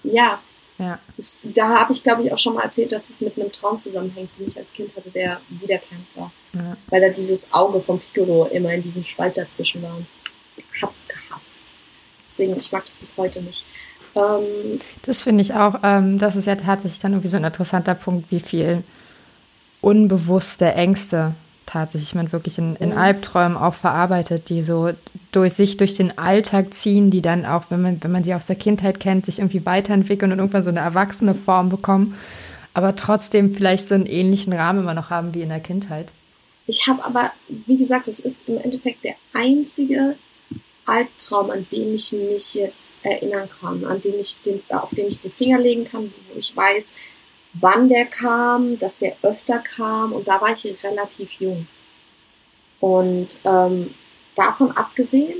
[0.04, 0.40] Ja,
[0.78, 0.98] Ja.
[1.18, 3.80] das, da habe ich glaube ich auch schon mal erzählt, dass das mit einem Traum
[3.80, 6.78] zusammenhängt, den ich als Kind hatte, der wiederkehrend war, ja.
[6.88, 10.08] weil da dieses Auge vom Piccolo immer in diesem Spalt dazwischen war und
[10.56, 11.58] ich hab's gehasst.
[12.28, 13.66] Deswegen, ich mag das bis heute nicht.
[14.16, 17.96] Ähm, Das finde ich auch, ähm, das ist ja tatsächlich dann irgendwie so ein interessanter
[17.96, 18.84] Punkt, wie viel
[19.82, 21.34] unbewusste Ängste
[21.70, 22.98] tatsächlich man wirklich in, in Mhm.
[22.98, 24.90] Albträumen auch verarbeitet, die so
[25.32, 28.48] durch sich durch den Alltag ziehen, die dann auch, wenn man, wenn man sie aus
[28.48, 32.18] der Kindheit kennt, sich irgendwie weiterentwickeln und irgendwann so eine erwachsene Form bekommen,
[32.74, 36.08] aber trotzdem vielleicht so einen ähnlichen Rahmen immer noch haben wie in der Kindheit.
[36.66, 40.16] Ich habe aber, wie gesagt, das ist im Endeffekt der einzige
[40.86, 45.22] Albtraum, an den ich mich jetzt erinnern kann, an den ich den, auf den ich
[45.22, 46.94] den Finger legen kann, wo ich weiß,
[47.54, 51.68] wann der kam, dass der öfter kam und da war ich relativ jung.
[52.80, 53.94] Und ähm,
[54.36, 55.38] davon abgesehen,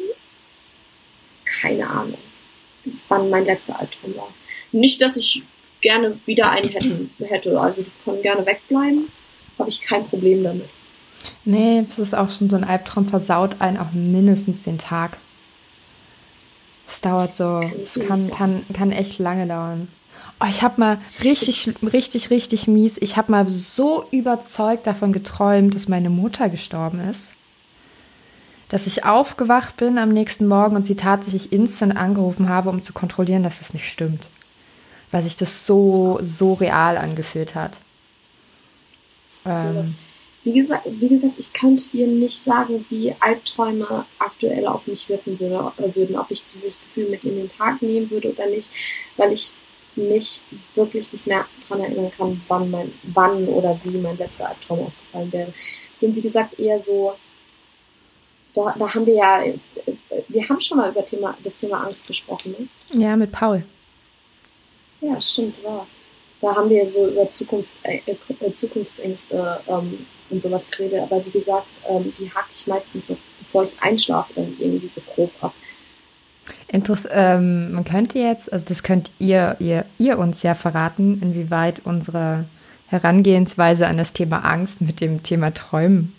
[1.46, 2.18] keine Ahnung,
[3.08, 4.30] wann mein letzter Albtraum war.
[4.72, 5.44] Nicht, dass ich
[5.82, 9.10] gerne wieder einen hätten, hätte, also die können gerne wegbleiben,
[9.58, 10.70] habe ich kein Problem damit.
[11.46, 15.18] Nee, es ist auch schon so ein Albtraum, versaut einen auch mindestens den Tag.
[16.88, 19.88] Es dauert so, es kann, kann, kann echt lange dauern.
[20.42, 25.76] Oh, ich habe mal richtig, richtig, richtig mies, ich habe mal so überzeugt davon geträumt,
[25.76, 27.34] dass meine Mutter gestorben ist,
[28.70, 32.94] dass ich aufgewacht bin am nächsten Morgen und sie tatsächlich instant angerufen habe, um zu
[32.94, 34.28] kontrollieren, dass es nicht stimmt.
[35.12, 37.78] Weil sich das so, so real angefühlt hat.
[39.46, 39.96] Ähm.
[40.46, 45.38] Wie gesagt, wie gesagt, ich könnte dir nicht sagen, wie Albträume aktuell auf mich wirken
[45.38, 48.72] würde, würden, ob ich dieses Gefühl mit in den Tag nehmen würde oder nicht,
[49.18, 49.52] weil ich
[50.00, 50.42] mich
[50.76, 55.32] wirklich nicht mehr daran erinnern kann, wann mein, wann oder wie mein letzter Albtraum ausgefallen
[55.32, 55.54] wäre.
[55.92, 57.14] Es sind wie gesagt eher so,
[58.54, 59.44] da, da haben wir ja,
[60.28, 63.00] wir haben schon mal über Thema, das Thema Angst gesprochen, ne?
[63.00, 63.64] Ja, mit Paul.
[65.02, 65.88] Ja, stimmt, war.
[66.42, 71.02] Da haben wir so über Zukunft, äh, äh, Zukunftsängste ähm, und sowas geredet.
[71.02, 75.32] Aber wie gesagt, ähm, die hake ich meistens noch, bevor ich einschlafe, irgendwie so grob
[75.42, 75.54] ab.
[76.68, 81.82] Interess ähm, man könnte jetzt, also das könnt ihr, ihr, ihr uns ja verraten, inwieweit
[81.84, 82.46] unsere
[82.88, 86.14] Herangehensweise an das Thema Angst mit dem Thema Träumen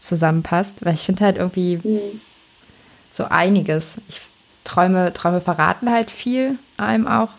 [0.00, 2.20] zusammenpasst, weil ich finde halt irgendwie mhm.
[3.12, 3.94] so einiges.
[4.08, 4.20] Ich
[4.66, 7.30] Träume, Träume verraten halt viel einem auch,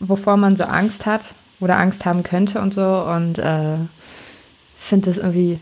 [0.00, 3.78] wovor man so Angst hat oder Angst haben könnte und so und äh,
[4.76, 5.60] finde das irgendwie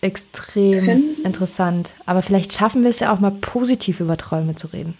[0.00, 1.16] extrem Können.
[1.24, 1.94] interessant.
[2.06, 4.96] Aber vielleicht schaffen wir es ja auch mal positiv über Träume zu reden.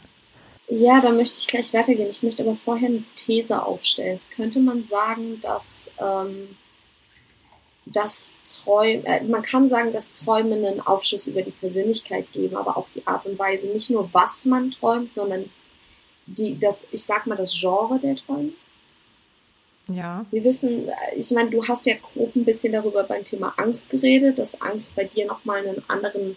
[0.69, 2.11] Ja, da möchte ich gleich weitergehen.
[2.11, 4.21] Ich möchte aber vorher eine These aufstellen.
[4.35, 6.57] Könnte man sagen, dass, ähm,
[7.87, 12.77] dass Träume, äh, man kann sagen, dass Träume einen Aufschluss über die Persönlichkeit geben, aber
[12.77, 15.49] auch die Art und Weise, nicht nur was man träumt, sondern
[16.27, 18.53] die, das, ich sag mal, das Genre der Träume.
[19.89, 20.27] Ja.
[20.31, 24.39] Wir wissen, ich meine, du hast ja grob ein bisschen darüber beim Thema Angst geredet,
[24.39, 26.37] dass Angst bei dir nochmal einen anderen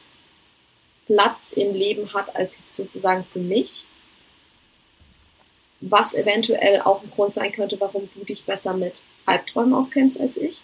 [1.05, 3.85] Platz im Leben hat als jetzt sozusagen für mich.
[5.81, 10.37] Was eventuell auch ein Grund sein könnte, warum du dich besser mit Albträumen auskennst als
[10.37, 10.63] ich.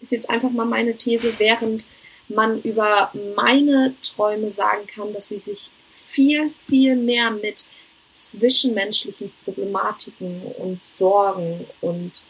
[0.00, 1.88] Ist jetzt einfach mal meine These, während
[2.28, 5.70] man über meine Träume sagen kann, dass sie sich
[6.06, 7.64] viel, viel mehr mit
[8.18, 12.24] zwischenmenschlichen Problematiken und Sorgen und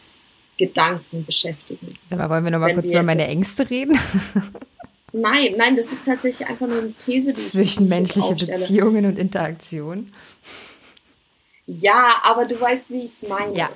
[0.57, 1.87] Gedanken beschäftigen.
[2.11, 3.97] Aber wollen wir noch mal kurz über meine Ängste reden?
[5.11, 10.13] Nein, nein, das ist tatsächlich einfach nur eine These, die Zwischenmenschliche ich Beziehungen und Interaktion.
[11.65, 13.57] Ja, aber du weißt, wie ich es meine.
[13.57, 13.69] Ja.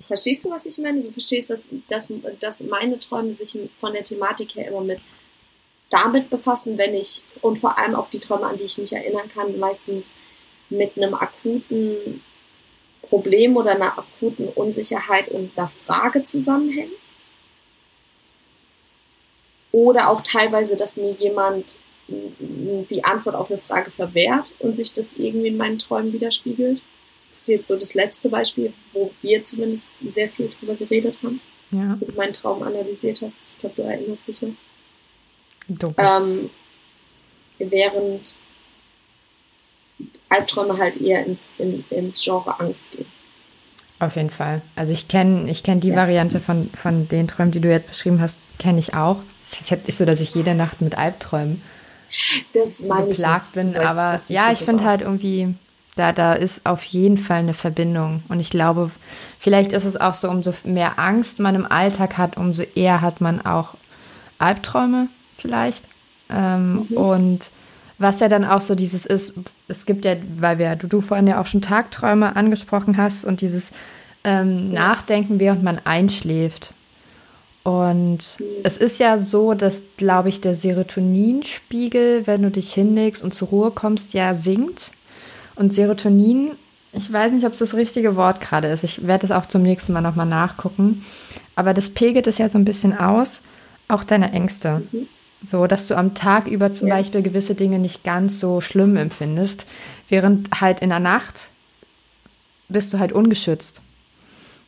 [0.00, 1.02] Verstehst du, was ich meine?
[1.02, 4.98] Du verstehst, dass, dass, dass meine Träume sich von der Thematik her immer mit
[5.88, 9.30] damit befassen, wenn ich, und vor allem auch die Träume, an die ich mich erinnern
[9.32, 10.06] kann, meistens
[10.72, 12.22] mit einem akuten
[13.02, 16.92] Problem oder einer akuten Unsicherheit und einer Frage zusammenhängt.
[19.70, 21.76] Oder auch teilweise, dass mir jemand
[22.08, 26.82] die Antwort auf eine Frage verwehrt und sich das irgendwie in meinen Träumen widerspiegelt.
[27.30, 31.40] Das ist jetzt so das letzte Beispiel, wo wir zumindest sehr viel drüber geredet haben.
[31.70, 31.96] Ja.
[31.98, 33.48] Wo du meinen Traum analysiert hast.
[33.52, 35.94] Ich glaube, du erinnerst dich noch.
[35.96, 36.50] Ähm,
[37.58, 38.36] während
[40.32, 43.06] Albträume halt eher ins, in, ins Genre Angst gehen.
[43.98, 44.62] Auf jeden Fall.
[44.74, 45.96] Also ich kenne ich kenn die ja.
[45.96, 49.18] Variante von, von den Träumen, die du jetzt beschrieben hast, kenne ich auch.
[49.44, 51.62] Es ist nicht so, dass ich jede Nacht mit Albträumen
[52.52, 53.74] das geplagt bin.
[53.74, 55.54] Weißt, aber ja, ich finde halt irgendwie,
[55.94, 58.22] da, da ist auf jeden Fall eine Verbindung.
[58.28, 58.90] Und ich glaube,
[59.38, 63.20] vielleicht ist es auch so, umso mehr Angst man im Alltag hat, umso eher hat
[63.20, 63.74] man auch
[64.38, 65.88] Albträume vielleicht.
[66.28, 66.96] Ähm, mhm.
[66.96, 67.50] Und
[67.98, 69.34] was ja dann auch so dieses ist,
[69.72, 73.40] es gibt ja, weil wir, du, du vorhin ja auch schon Tagträume angesprochen hast und
[73.40, 73.72] dieses
[74.24, 74.80] ähm, ja.
[74.80, 76.74] Nachdenken, während man einschläft.
[77.64, 78.18] Und
[78.64, 83.48] es ist ja so, dass, glaube ich, der Serotoninspiegel, wenn du dich hinlegst und zur
[83.48, 84.90] Ruhe kommst, ja sinkt.
[85.54, 86.52] Und Serotonin,
[86.92, 88.82] ich weiß nicht, ob es das richtige Wort gerade ist.
[88.82, 91.04] Ich werde es auch zum nächsten Mal nochmal nachgucken.
[91.54, 93.42] Aber das pegelt es ja so ein bisschen aus,
[93.86, 94.82] auch deine Ängste.
[94.90, 95.06] Mhm.
[95.42, 96.96] So, dass du am Tag über zum ja.
[96.96, 99.66] Beispiel gewisse Dinge nicht ganz so schlimm empfindest,
[100.08, 101.50] während halt in der Nacht
[102.68, 103.82] bist du halt ungeschützt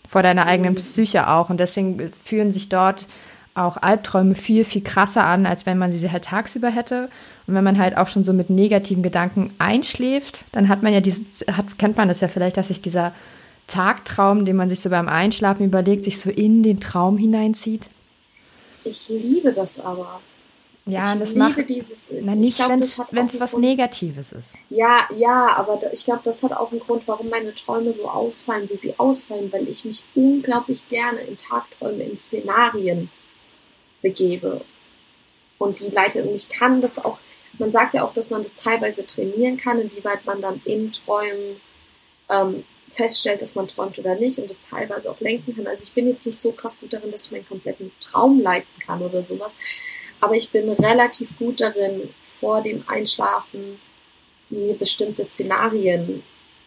[0.07, 0.79] vor deiner eigenen mhm.
[0.79, 1.51] Psyche auch.
[1.51, 3.07] Und deswegen fühlen sich dort
[3.55, 7.09] auch Albträume viel, viel krasser an, als wenn man sie halt tagsüber hätte.
[7.47, 11.01] Und wenn man halt auch schon so mit negativen Gedanken einschläft, dann hat man ja
[11.01, 13.13] dieses, hat, kennt man das ja vielleicht, dass sich dieser
[13.67, 17.87] Tagtraum, den man sich so beim Einschlafen überlegt, sich so in den Traum hineinzieht.
[18.85, 20.21] Ich liebe das aber.
[20.87, 22.11] Ja, ich das macht dieses.
[22.21, 22.99] Na, nicht, wenn es
[23.41, 24.49] was Grund, Negatives ist.
[24.69, 28.07] Ja, ja, aber da, ich glaube, das hat auch einen Grund, warum meine Träume so
[28.09, 33.09] ausfallen, wie sie ausfallen, weil ich mich unglaublich gerne in Tagträumen, in Szenarien
[34.03, 34.61] begebe.
[35.57, 37.19] Und die leite, und ich kann das auch,
[37.59, 41.61] man sagt ja auch, dass man das teilweise trainieren kann, inwieweit man dann in Träumen
[42.29, 45.67] ähm, feststellt, dass man träumt oder nicht und das teilweise auch lenken kann.
[45.67, 48.81] Also ich bin jetzt nicht so krass gut darin, dass ich meinen kompletten Traum leiten
[48.85, 49.57] kann oder sowas.
[50.25, 52.09] Aber ich bin relativ gut darin,
[52.41, 53.79] vor dem Einschlafen
[54.49, 56.23] mir bestimmte Szenarien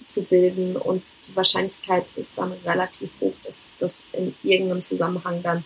[0.05, 0.75] zu bilden.
[0.75, 5.65] Und die Wahrscheinlichkeit ist dann relativ hoch, dass das in irgendeinem Zusammenhang dann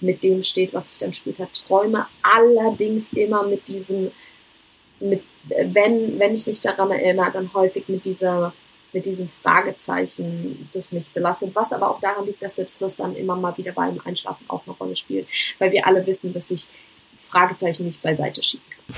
[0.00, 2.06] mit dem steht, was ich dann später träume.
[2.22, 4.12] Allerdings immer mit diesem,
[5.00, 8.54] mit, wenn, wenn ich mich daran erinnere, dann häufig mit dieser,
[8.92, 13.16] mit diesem Fragezeichen, das mich belastet, was aber auch daran liegt, dass selbst das dann
[13.16, 15.26] immer mal wieder beim Einschlafen auch eine Rolle spielt,
[15.58, 16.68] weil wir alle wissen, dass ich
[17.32, 18.94] Fragezeichen nicht beiseite schieben kann.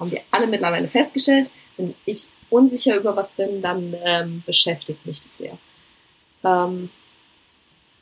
[0.00, 1.50] Haben wir alle mittlerweile festgestellt.
[1.76, 5.58] Wenn ich unsicher über was bin, dann ähm, beschäftigt mich das sehr.
[6.44, 6.88] Ähm,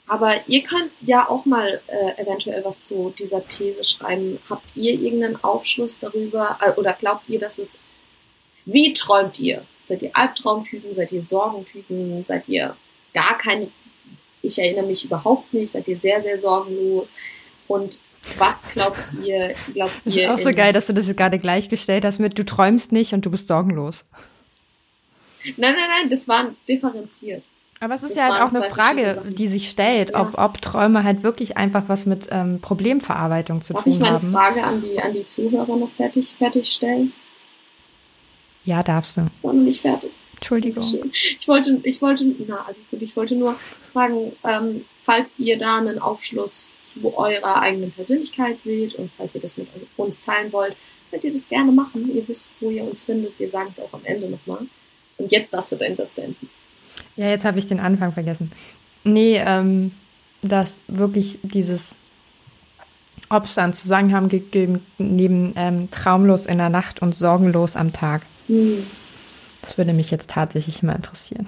[0.06, 4.38] Aber ihr könnt ja auch mal äh, eventuell was zu dieser These schreiben.
[4.48, 7.80] Habt ihr irgendeinen Aufschluss darüber äh, oder glaubt ihr, dass es
[8.66, 9.64] wie träumt ihr?
[9.80, 10.92] Seid ihr Albtraumtypen?
[10.92, 12.24] Seid ihr Sorgentypen?
[12.24, 12.76] Seid ihr
[13.14, 13.68] gar keine?
[14.42, 15.70] Ich erinnere mich überhaupt nicht.
[15.72, 17.14] Seid ihr sehr, sehr sorgenlos?
[17.68, 18.00] Und
[18.38, 19.54] was glaubt ihr?
[19.74, 22.44] Glaubt das ihr ist auch so geil, dass du das gerade gleichgestellt hast mit du
[22.44, 24.04] träumst nicht und du bist sorgenlos.
[25.56, 27.42] Nein, nein, nein, das war differenziert.
[27.78, 30.22] Aber es ist Das ja halt auch eine Frage, die sich stellt, Ja.
[30.22, 34.14] ob, ob Träume halt wirklich einfach was mit ähm, Problemverarbeitung zu Darf tun ich meine
[34.14, 34.32] haben.
[34.32, 37.12] Frage an die, an die Zuhörer noch fertig, fertig stellen?
[38.64, 39.26] Ja, darfst du.
[39.42, 40.10] War noch nicht fertig.
[40.36, 40.84] Entschuldigung.
[41.38, 43.54] Ich wollte, ich wollte, na, also gut, ich wollte nur
[43.92, 49.40] fragen, ähm, falls ihr da einen Aufschluss zu eurer eigenen Persönlichkeit seht und falls ihr
[49.40, 50.76] das mit uns teilen wollt,
[51.10, 52.10] könnt ihr das gerne machen.
[52.14, 53.38] Ihr wisst, wo ihr uns findet.
[53.38, 54.66] Wir sagen es auch am Ende nochmal.
[55.18, 56.48] Und jetzt darfst du deinen Satz beenden.
[57.16, 58.52] Ja, jetzt habe ich den Anfang vergessen.
[59.04, 59.92] Nee, ähm,
[60.42, 61.94] dass wirklich dieses,
[63.28, 67.92] ob es da einen Zusammenhang gegeben neben ähm, traumlos in der Nacht und sorgenlos am
[67.92, 68.22] Tag.
[68.48, 68.86] Hm.
[69.62, 71.46] Das würde mich jetzt tatsächlich mal interessieren.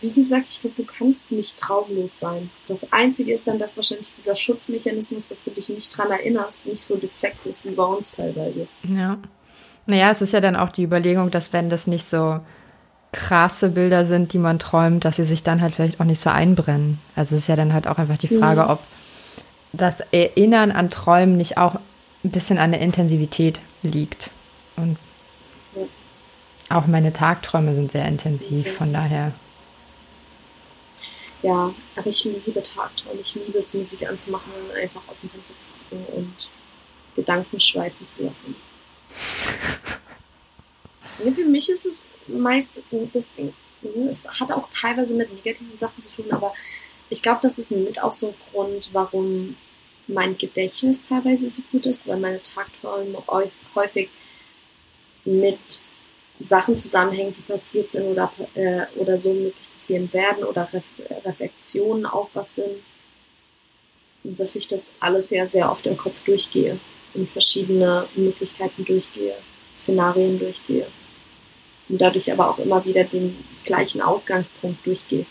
[0.00, 2.50] Wie gesagt, ich glaube, du kannst nicht traumlos sein.
[2.68, 6.82] Das Einzige ist dann, dass wahrscheinlich dieser Schutzmechanismus, dass du dich nicht dran erinnerst, nicht
[6.82, 8.66] so defekt ist wie bei uns teilweise.
[8.82, 9.16] Ja.
[9.86, 12.40] Naja, es ist ja dann auch die Überlegung, dass wenn das nicht so
[13.12, 16.28] krasse Bilder sind, die man träumt, dass sie sich dann halt vielleicht auch nicht so
[16.30, 16.98] einbrennen.
[17.14, 18.70] Also es ist ja dann halt auch einfach die Frage, Mhm.
[18.70, 18.80] ob
[19.72, 21.76] das Erinnern an Träumen nicht auch
[22.24, 24.30] ein bisschen an der Intensivität liegt.
[24.76, 24.98] Und
[26.68, 29.32] auch meine Tagträume sind sehr intensiv, von daher.
[31.46, 33.20] Ja, aber ich liebe Tagträume.
[33.20, 36.34] Ich liebe es, Musik anzumachen und einfach aus dem Fenster zu gucken und
[37.14, 38.56] Gedanken schweifen zu lassen.
[41.24, 42.78] ja, für mich ist es meist
[43.12, 43.54] das Ding.
[44.08, 46.52] Es hat auch teilweise mit negativen Sachen zu tun, aber
[47.10, 49.56] ich glaube, das ist mit auch so ein Grund, warum
[50.08, 54.08] mein Gedächtnis teilweise so gut ist, weil meine Tagträume häuf- häufig
[55.24, 55.60] mit
[56.40, 60.84] Sachen zusammenhängen, die passiert sind oder, äh, oder so möglich passieren werden oder Ref
[61.24, 62.82] Reflexionen auf was sind.
[64.24, 66.78] Und dass ich das alles sehr, sehr oft im Kopf durchgehe
[67.14, 69.34] und verschiedene Möglichkeiten durchgehe,
[69.76, 70.86] Szenarien durchgehe.
[71.88, 75.24] Und dadurch aber auch immer wieder den gleichen Ausgangspunkt durchgehe.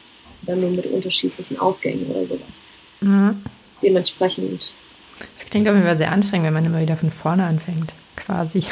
[0.44, 2.62] Dann nur mit unterschiedlichen Ausgängen oder sowas.
[3.02, 3.44] Mhm.
[3.82, 4.74] Dementsprechend,
[5.38, 8.64] Das klingt auf jeden Fall sehr anstrengend, wenn man immer wieder von vorne anfängt, quasi.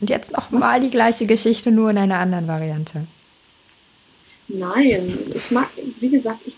[0.00, 3.06] Und jetzt noch mal die gleiche Geschichte, nur in einer anderen Variante.
[4.48, 5.68] nein, ich mag,
[6.00, 6.56] wie gesagt, ich,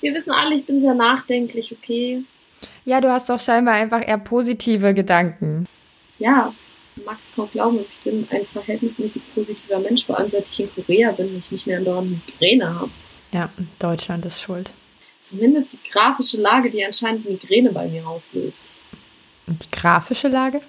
[0.00, 2.24] wir wissen alle, ich bin sehr nachdenklich, okay.
[2.84, 5.66] Ja, du hast doch scheinbar einfach eher positive Gedanken.
[6.18, 6.52] ja,
[6.96, 10.74] du magst kaum glauben, ich bin ein verhältnismäßig positiver Mensch, vor allem seit ich in
[10.74, 12.90] Korea bin und ich nicht mehr andauernd Migräne habe.
[13.32, 14.70] Ja, Deutschland ist schuld.
[15.20, 18.62] Zumindest die grafische Lage, die anscheinend Migräne bei mir auslöst.
[19.46, 20.62] Und die grafische Lage?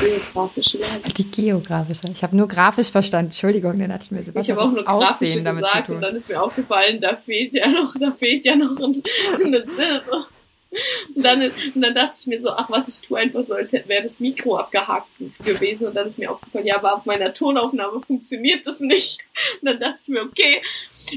[0.00, 1.12] Geografische Lage.
[1.16, 2.02] Die geografische.
[2.12, 3.26] Ich habe nur grafisch verstanden.
[3.26, 5.90] Entschuldigung, dann hatte ich mir so was Ich habe auch nur grafische Aussehen damit gesagt
[5.90, 9.02] und dann ist mir aufgefallen, da fehlt ja noch, da fehlt ja noch ein-
[9.44, 10.26] eine Silbe.
[11.14, 13.72] Und dann, und dann dachte ich mir so, ach was, ich tue einfach so, als
[13.72, 15.06] wäre das Mikro abgehakt
[15.44, 15.86] gewesen.
[15.86, 19.20] Und dann ist mir aufgefallen, ja, aber auf meiner Tonaufnahme funktioniert das nicht.
[19.60, 20.60] Und dann dachte ich mir, okay,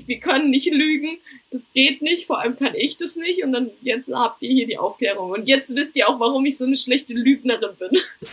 [0.05, 1.17] wir können nicht lügen,
[1.51, 3.43] das geht nicht, vor allem kann ich das nicht.
[3.43, 5.31] Und dann jetzt habt ihr hier die Aufklärung.
[5.31, 7.91] Und jetzt wisst ihr auch, warum ich so eine schlechte Lügnerin bin.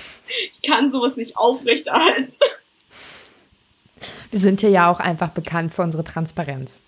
[0.53, 2.33] Ich kann sowas nicht aufrechterhalten.
[4.31, 6.81] Wir sind hier ja auch einfach bekannt für unsere Transparenz.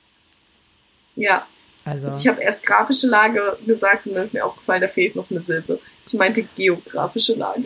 [1.16, 1.46] Ja,
[1.84, 5.16] Also, Also ich habe erst grafische Lage gesagt und dann ist mir aufgefallen, da fehlt
[5.16, 5.78] noch eine Silbe.
[6.06, 7.64] Ich meinte geografische Lage.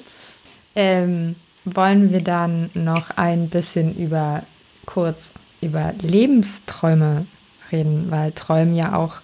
[0.75, 4.43] ähm, wollen wir dann noch ein bisschen über
[4.87, 7.27] kurz über Lebensträume
[7.73, 9.21] reden, weil Träumen ja auch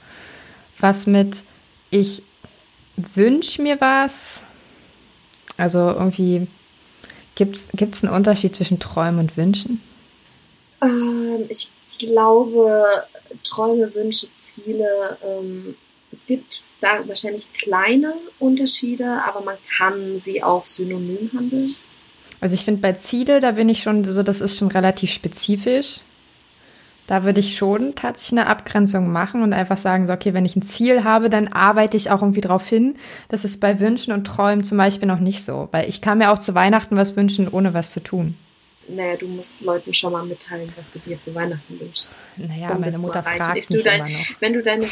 [0.79, 1.43] was mit
[1.91, 2.23] ich
[2.97, 4.43] wünsche mir was.
[5.57, 6.47] Also irgendwie
[7.35, 9.81] gibt's gibt's einen Unterschied zwischen Träumen und Wünschen?
[10.83, 12.85] Ähm, ich glaube,
[13.45, 15.75] Träume, Wünsche, Ziele, ähm,
[16.13, 21.75] es gibt da wahrscheinlich kleine Unterschiede, aber man kann sie auch synonym handeln.
[22.41, 26.01] Also ich finde bei Ziele, da bin ich schon so, das ist schon relativ spezifisch.
[27.07, 30.57] Da würde ich schon tatsächlich eine Abgrenzung machen und einfach sagen, so, okay, wenn ich
[30.57, 32.97] ein Ziel habe, dann arbeite ich auch irgendwie drauf hin.
[33.29, 36.31] Das ist bei Wünschen und Träumen zum Beispiel noch nicht so, weil ich kann mir
[36.33, 38.35] auch zu Weihnachten was wünschen, ohne was zu tun.
[38.89, 42.11] Naja, du musst Leuten schon mal mitteilen, was du dir für Weihnachten wünschst.
[42.37, 44.27] Naja, um meine Mutter fragt mich dein- immer noch.
[44.41, 44.87] Wenn du deine,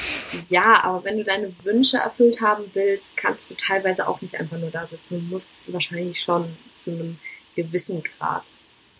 [0.48, 4.58] ja, aber wenn du deine Wünsche erfüllt haben willst, kannst du teilweise auch nicht einfach
[4.58, 5.20] nur da sitzen.
[5.28, 6.44] Du musst wahrscheinlich schon
[6.74, 7.18] zu einem
[7.54, 8.42] gewissen Grad.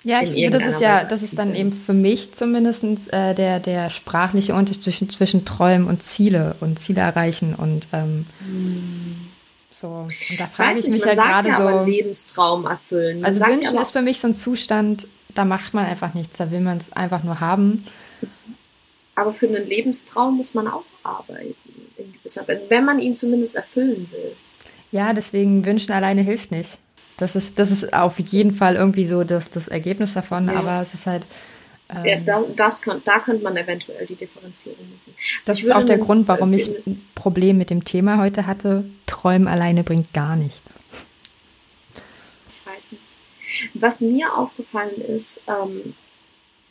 [0.05, 3.59] Ja, ich finde, das ist ja, das ist dann eben für mich zumindest äh, der,
[3.59, 9.17] der sprachliche Unterschied zwischen, zwischen Träumen und Ziele und Ziele erreichen und ähm, hm.
[9.71, 9.87] so.
[9.89, 11.85] Und da frage ich, ich, mich ja gerade ja so.
[11.91, 13.23] Lebenstraum erfüllen.
[13.23, 16.51] Man also Wünschen ist für mich so ein Zustand, da macht man einfach nichts, da
[16.51, 17.87] will man es einfach nur haben.
[19.15, 21.55] Aber für einen Lebenstraum muss man auch arbeiten,
[22.69, 24.37] wenn man ihn zumindest erfüllen will.
[24.91, 26.79] Ja, deswegen Wünschen alleine hilft nicht.
[27.17, 30.55] Das ist, das ist auf jeden Fall irgendwie so das, das Ergebnis davon, ja.
[30.55, 31.25] aber es ist halt.
[31.89, 35.15] Ähm, ja, da, das kann, da könnte man eventuell die Differenzierung machen.
[35.47, 38.85] Also das ist auch der Grund, warum ich ein Problem mit dem Thema heute hatte.
[39.07, 40.81] Träumen alleine bringt gar nichts.
[42.49, 43.03] Ich weiß nicht.
[43.75, 45.95] Was mir aufgefallen ist, ähm,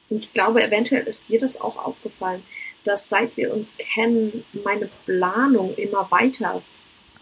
[0.10, 2.44] ich glaube, eventuell ist dir das auch aufgefallen,
[2.84, 6.62] dass seit wir uns kennen, meine Planung immer weiter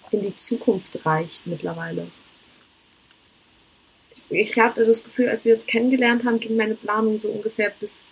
[0.10, 2.08] in die Zukunft reicht mittlerweile
[4.32, 8.08] ich hatte das Gefühl, als wir uns kennengelernt haben, ging meine Planung so ungefähr bis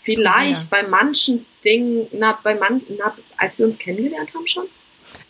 [0.00, 0.68] vielleicht ja.
[0.70, 4.64] bei manchen Dingen, na, bei man, na, als wir uns kennengelernt haben schon.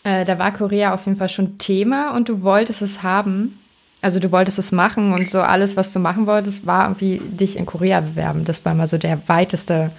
[0.04, 3.58] Äh, da war Korea auf jeden Fall schon Thema und du wolltest es haben.
[4.00, 7.56] Also du wolltest es machen und so alles, was du machen wolltest, war irgendwie dich
[7.56, 8.44] in Korea bewerben.
[8.44, 9.90] Das war mal so der weiteste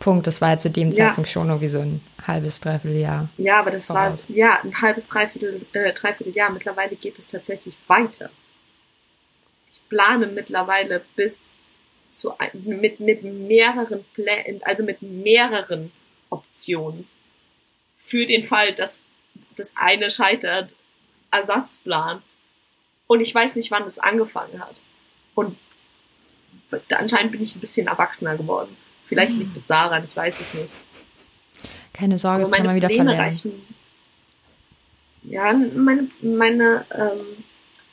[0.00, 0.26] Punkt.
[0.26, 1.06] Das war ja zu dem ja.
[1.06, 3.28] Zeitpunkt schon irgendwie so ein halbes, dreiviertel Jahr.
[3.36, 4.28] Ja, aber das voraus.
[4.28, 6.50] war ja ein halbes, dreiviertel, äh, dreiviertel Jahr.
[6.50, 8.30] Mittlerweile geht es tatsächlich weiter
[9.88, 11.44] plane mittlerweile bis
[12.12, 15.92] zu mit, mit mehreren Plänen, also mit mehreren
[16.30, 17.08] Optionen.
[17.98, 19.00] Für den Fall, dass
[19.56, 20.70] das eine scheitert,
[21.30, 22.22] Ersatzplan.
[23.06, 24.76] Und ich weiß nicht, wann es angefangen hat.
[25.34, 25.56] Und
[26.90, 28.76] anscheinend bin ich ein bisschen erwachsener geworden.
[29.06, 30.72] Vielleicht liegt es daran, ich weiß es nicht.
[31.92, 33.26] Keine Sorge, es kann man wieder Pläne verlernen.
[33.26, 33.66] Reichen,
[35.24, 37.44] ja, meine, meine ähm,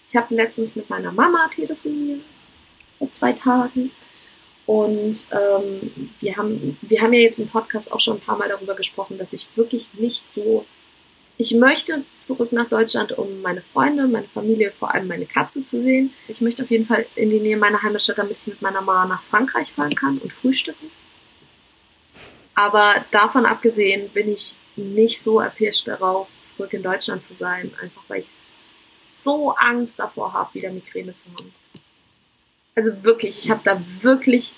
[0.08, 2.22] ich habe letztens mit meiner Mama telefoniert,
[2.98, 3.92] vor zwei Tagen.
[4.66, 8.50] Und ähm, wir, haben, wir haben ja jetzt im Podcast auch schon ein paar Mal
[8.50, 10.66] darüber gesprochen, dass ich wirklich nicht so.
[11.38, 15.82] Ich möchte zurück nach Deutschland, um meine Freunde, meine Familie, vor allem meine Katze zu
[15.82, 16.14] sehen.
[16.28, 19.06] Ich möchte auf jeden Fall in die Nähe meiner Heimatstadt, damit ich mit meiner Mama
[19.06, 20.90] nach Frankreich fahren kann und frühstücken.
[22.56, 28.04] Aber davon abgesehen bin ich nicht so erpirscht darauf, zurück in Deutschland zu sein, einfach
[28.08, 28.30] weil ich
[29.26, 31.54] so Angst davor habe, wieder Migräne zu haben.
[32.76, 34.54] Also wirklich, ich habe da wirklich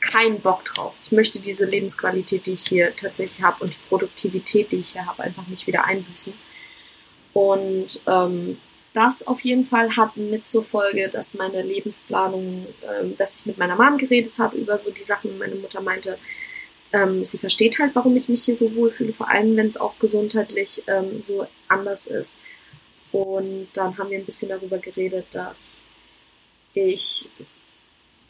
[0.00, 0.94] keinen Bock drauf.
[1.02, 5.06] Ich möchte diese Lebensqualität, die ich hier tatsächlich habe und die Produktivität, die ich hier
[5.06, 6.32] habe, einfach nicht wieder einbüßen.
[7.34, 8.58] Und ähm,
[8.92, 13.58] das auf jeden Fall hat mit zur Folge, dass meine Lebensplanung, ähm, dass ich mit
[13.58, 15.38] meiner Mom geredet habe über so die Sachen.
[15.38, 16.18] Meine Mutter meinte,
[16.92, 19.98] ähm, sie versteht halt, warum ich mich hier so wohlfühle, vor allem wenn es auch
[19.98, 22.36] gesundheitlich ähm, so anders ist.
[23.12, 25.82] Und dann haben wir ein bisschen darüber geredet, dass
[26.74, 27.28] ich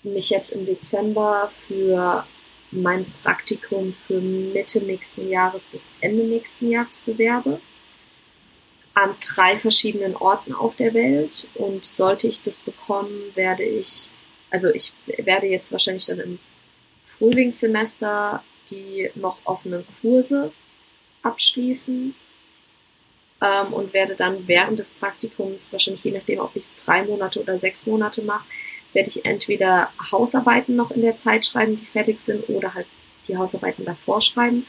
[0.02, 2.26] mich jetzt im Dezember für
[2.70, 7.60] mein Praktikum für Mitte nächsten Jahres bis Ende nächsten Jahres bewerbe.
[8.94, 11.48] An drei verschiedenen Orten auf der Welt.
[11.54, 14.08] Und sollte ich das bekommen, werde ich,
[14.50, 16.38] also ich werde jetzt wahrscheinlich dann im
[17.18, 20.52] Frühlingssemester die noch offenen Kurse
[21.22, 22.14] abschließen
[23.40, 27.40] ähm, und werde dann während des Praktikums, wahrscheinlich je nachdem, ob ich es drei Monate
[27.40, 28.44] oder sechs Monate mache,
[28.92, 32.86] werde ich entweder Hausarbeiten noch in der Zeit schreiben, die fertig sind, oder halt
[33.28, 34.66] die Hausarbeiten davor schreiben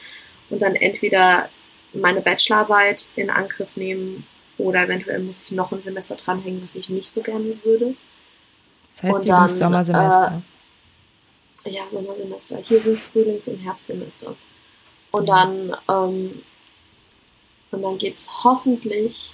[0.49, 1.49] und dann entweder
[1.93, 4.25] meine Bachelorarbeit in Angriff nehmen
[4.57, 7.95] oder eventuell muss ich noch ein Semester dranhängen, was ich nicht so gerne würde.
[8.93, 10.41] Das heißt, und dann, Sommersemester.
[11.65, 12.57] Äh, ja, Sommersemester.
[12.57, 14.35] Hier sind es Frühlings- und Herbstsemester.
[15.11, 15.27] Und mhm.
[15.27, 16.43] dann ähm,
[17.71, 19.33] und dann geht es hoffentlich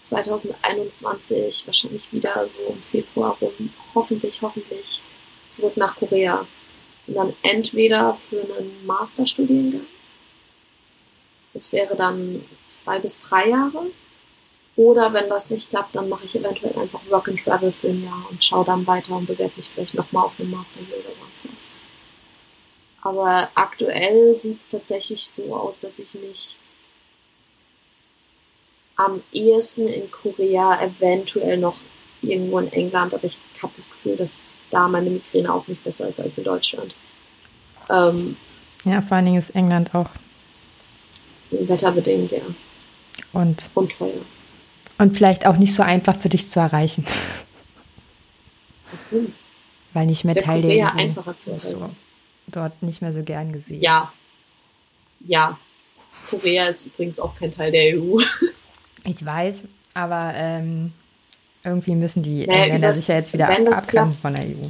[0.00, 5.00] 2021, wahrscheinlich wieder so im Februar rum, hoffentlich, hoffentlich
[5.50, 6.46] zurück nach Korea.
[7.06, 9.86] Und dann entweder für einen Masterstudiengang,
[11.54, 13.86] das wäre dann zwei bis drei Jahre,
[14.76, 18.04] oder wenn das nicht klappt, dann mache ich eventuell einfach Work and Travel für ein
[18.04, 21.52] Jahr und schaue dann weiter und bewerbe mich vielleicht nochmal auf einen Master oder sonst
[21.52, 21.64] was.
[23.02, 26.56] Aber aktuell sieht es tatsächlich so aus, dass ich mich
[28.98, 31.76] am ehesten in Korea, eventuell noch
[32.20, 34.34] irgendwo in England, aber ich habe das Gefühl, dass
[34.70, 36.94] da meine Migräne auch nicht besser ist als in Deutschland.
[37.88, 38.36] Ähm,
[38.84, 40.10] ja, vor allen Dingen ist England auch
[41.50, 42.42] wetterbedingt, ja.
[43.32, 44.20] Und, und teuer.
[44.98, 47.04] Und vielleicht auch nicht so einfach für dich zu erreichen.
[49.10, 49.32] Mhm.
[49.92, 50.98] Weil nicht mehr Teil der EU.
[50.98, 51.78] einfacher zu erreichen.
[51.78, 51.90] So,
[52.48, 53.80] dort nicht mehr so gern gesehen.
[53.80, 54.12] Ja.
[55.20, 55.56] Ja.
[56.28, 58.18] Korea ist übrigens auch kein Teil der EU.
[59.08, 60.92] Ich weiß, aber ähm,
[61.64, 64.68] Irgendwie müssen die Naja, Engländer sich ja jetzt wieder klappt- von der EU.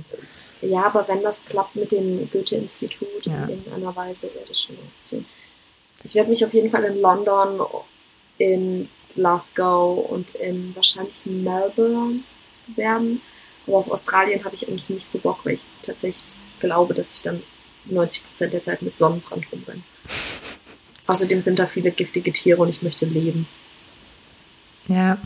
[0.62, 3.44] Ja, aber wenn das klappt mit dem Goethe-Institut Ja.
[3.44, 5.26] in irgendeiner Weise, wäre das schon eine Option.
[6.04, 7.60] Ich werde mich auf jeden Fall in London,
[8.38, 12.20] in Glasgow und in wahrscheinlich Melbourne
[12.68, 13.20] bewerben.
[13.66, 16.24] Aber auf Australien habe ich eigentlich nicht so Bock, weil ich tatsächlich
[16.60, 17.42] glaube, dass ich dann
[17.90, 19.82] 90% der Zeit mit Sonnenbrand rumrenne.
[21.06, 23.46] Außerdem sind da viele giftige Tiere und ich möchte leben.
[24.88, 25.18] Ja,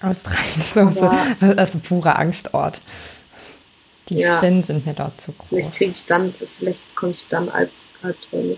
[0.00, 1.10] Australien so,
[1.54, 2.78] das ist ein purer Angstort.
[4.08, 4.38] Die Ja.
[4.38, 5.48] Spinnen sind mir dort zu groß.
[5.48, 7.70] Vielleicht kriege ich dann, vielleicht bekomme ich dann Alb
[8.02, 8.56] Albträume.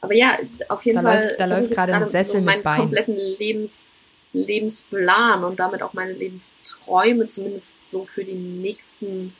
[0.00, 0.36] Aber ja,
[0.68, 1.24] auf jeden Da Fall.
[1.24, 2.80] läuft- da so läuft gerade ein Sessel mit meinen Beinen.
[2.80, 3.86] kompletten Lebens,
[4.32, 9.34] Lebensplan und damit auch meine Lebensträume, zumindest so für die nächsten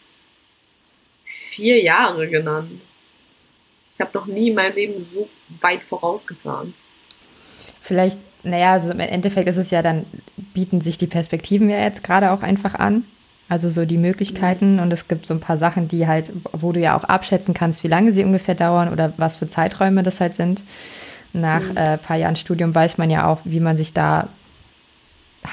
[1.24, 2.80] vier Jahre genannt.
[3.94, 5.28] Ich habe noch nie mein Leben so
[5.60, 6.74] weit vorausgeplant.
[7.82, 10.06] Vielleicht, naja, also im Endeffekt ist es ja dann,
[10.54, 13.04] bieten sich die Perspektiven ja jetzt gerade auch einfach an.
[13.48, 16.80] Also so die Möglichkeiten und es gibt so ein paar Sachen, die halt, wo du
[16.80, 20.34] ja auch abschätzen kannst, wie lange sie ungefähr dauern oder was für Zeiträume das halt
[20.36, 20.62] sind.
[21.34, 21.76] Nach Mhm.
[21.76, 24.28] äh, paar Jahren Studium weiß man ja auch, wie man sich da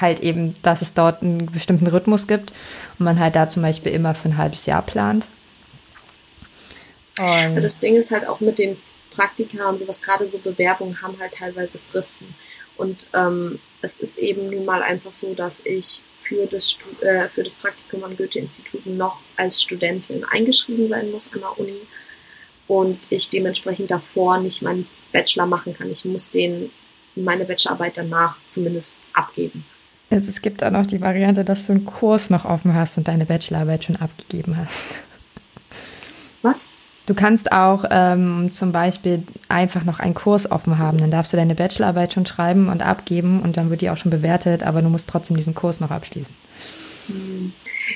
[0.00, 2.52] halt eben, dass es dort einen bestimmten Rhythmus gibt
[2.98, 5.26] und man halt da zum Beispiel immer für ein halbes Jahr plant.
[7.18, 8.76] Und das Ding ist halt auch mit den
[9.20, 12.34] Praktika und sowas, gerade so Bewerbungen haben halt teilweise Fristen.
[12.78, 17.42] Und ähm, es ist eben nun mal einfach so, dass ich für das, äh, für
[17.42, 21.80] das Praktikum am Goethe-Institut noch als Studentin eingeschrieben sein muss an der Uni
[22.66, 25.90] und ich dementsprechend davor nicht meinen Bachelor machen kann.
[25.90, 26.70] Ich muss den
[27.14, 29.66] meine Bachelorarbeit danach zumindest abgeben.
[30.10, 33.06] also es gibt auch noch die Variante, dass du einen Kurs noch offen hast und
[33.06, 35.02] deine Bachelorarbeit schon abgegeben hast.
[36.40, 36.64] Was?
[37.10, 40.98] Du kannst auch ähm, zum Beispiel einfach noch einen Kurs offen haben.
[40.98, 44.12] Dann darfst du deine Bachelorarbeit schon schreiben und abgeben und dann wird die auch schon
[44.12, 46.32] bewertet, aber du musst trotzdem diesen Kurs noch abschließen.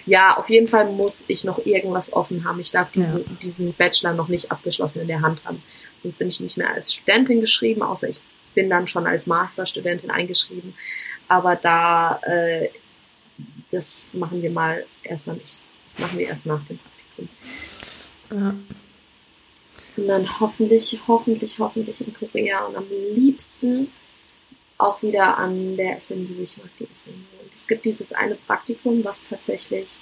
[0.05, 2.59] Ja, auf jeden Fall muss ich noch irgendwas offen haben.
[2.59, 3.25] Ich darf diese, Ja.
[3.41, 5.62] diesen Bachelor noch nicht abgeschlossen in der Hand haben.
[6.03, 8.21] Sonst bin ich nicht mehr als Studentin geschrieben, außer ich
[8.57, 10.75] bin dann schon als Masterstudentin eingeschrieben.
[11.29, 12.69] Aber da, äh,
[13.71, 15.61] das machen wir mal erstmal nicht.
[15.85, 17.29] Das machen wir erst nach dem Praktikum.
[18.33, 18.55] Ja.
[19.97, 23.93] Und dann hoffentlich, hoffentlich, hoffentlich in Korea und am liebsten
[24.79, 26.43] auch wieder an der SMU.
[26.43, 27.13] Ich mag die SMU.
[27.13, 29.99] Und es gibt dieses eine Praktikum, was tatsächlich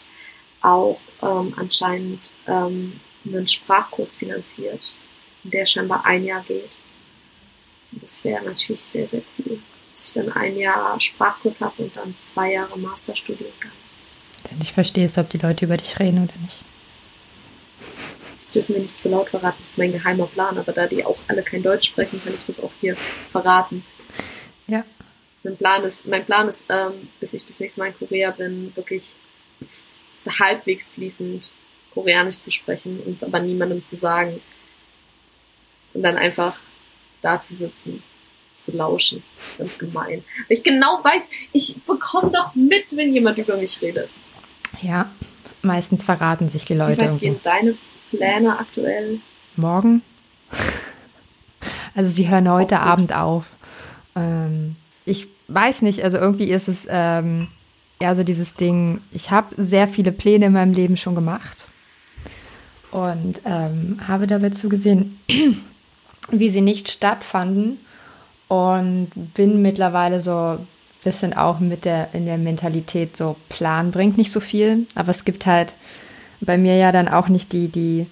[0.63, 4.95] auch ähm, anscheinend ähm, einen Sprachkurs finanziert,
[5.43, 6.71] der scheinbar ein Jahr geht.
[7.91, 9.59] Das wäre natürlich sehr, sehr cool,
[9.93, 13.73] dass ich dann ein Jahr Sprachkurs habe und dann zwei Jahre Masterstudiengang.
[14.51, 16.57] Denn ich verstehst, ob die Leute über dich reden oder nicht.
[18.53, 21.07] Das dürfen wir nicht zu laut verraten, das ist mein geheimer Plan, aber da die
[21.07, 23.83] auch alle kein Deutsch sprechen, kann ich das auch hier verraten.
[24.67, 24.85] Ja.
[25.43, 28.71] Mein Plan ist, mein Plan ist, ähm, bis ich das nächste Mal in Korea bin,
[28.77, 29.15] wirklich
[30.29, 31.55] halbwegs fließend
[31.95, 34.39] Koreanisch zu sprechen und es aber niemandem zu sagen.
[35.95, 36.59] Und dann einfach
[37.23, 38.03] da zu sitzen,
[38.55, 39.23] zu lauschen.
[39.57, 40.25] Ganz gemein.
[40.49, 44.11] Weil ich genau weiß, ich bekomme doch mit, wenn jemand über mich redet.
[44.83, 45.11] Ja,
[45.63, 47.21] meistens verraten sich die Wie Leute weit irgendwo.
[47.21, 47.77] gehen deine
[48.13, 49.21] Pläne aktuell?
[49.57, 50.03] Morgen?
[51.95, 52.85] Also sie hören heute gut.
[52.85, 53.47] Abend auf.
[54.15, 57.49] Ähm, ich weiß nicht, also irgendwie ist es ähm,
[57.99, 61.69] eher so dieses Ding, ich habe sehr viele Pläne in meinem Leben schon gemacht
[62.91, 65.19] und ähm, habe dabei zugesehen,
[66.31, 67.79] wie sie nicht stattfanden
[68.49, 70.69] und bin mittlerweile so ein
[71.05, 75.25] bisschen auch mit der in der Mentalität so Plan bringt nicht so viel, aber es
[75.25, 75.75] gibt halt
[76.43, 78.07] bei mir ja dann auch nicht die die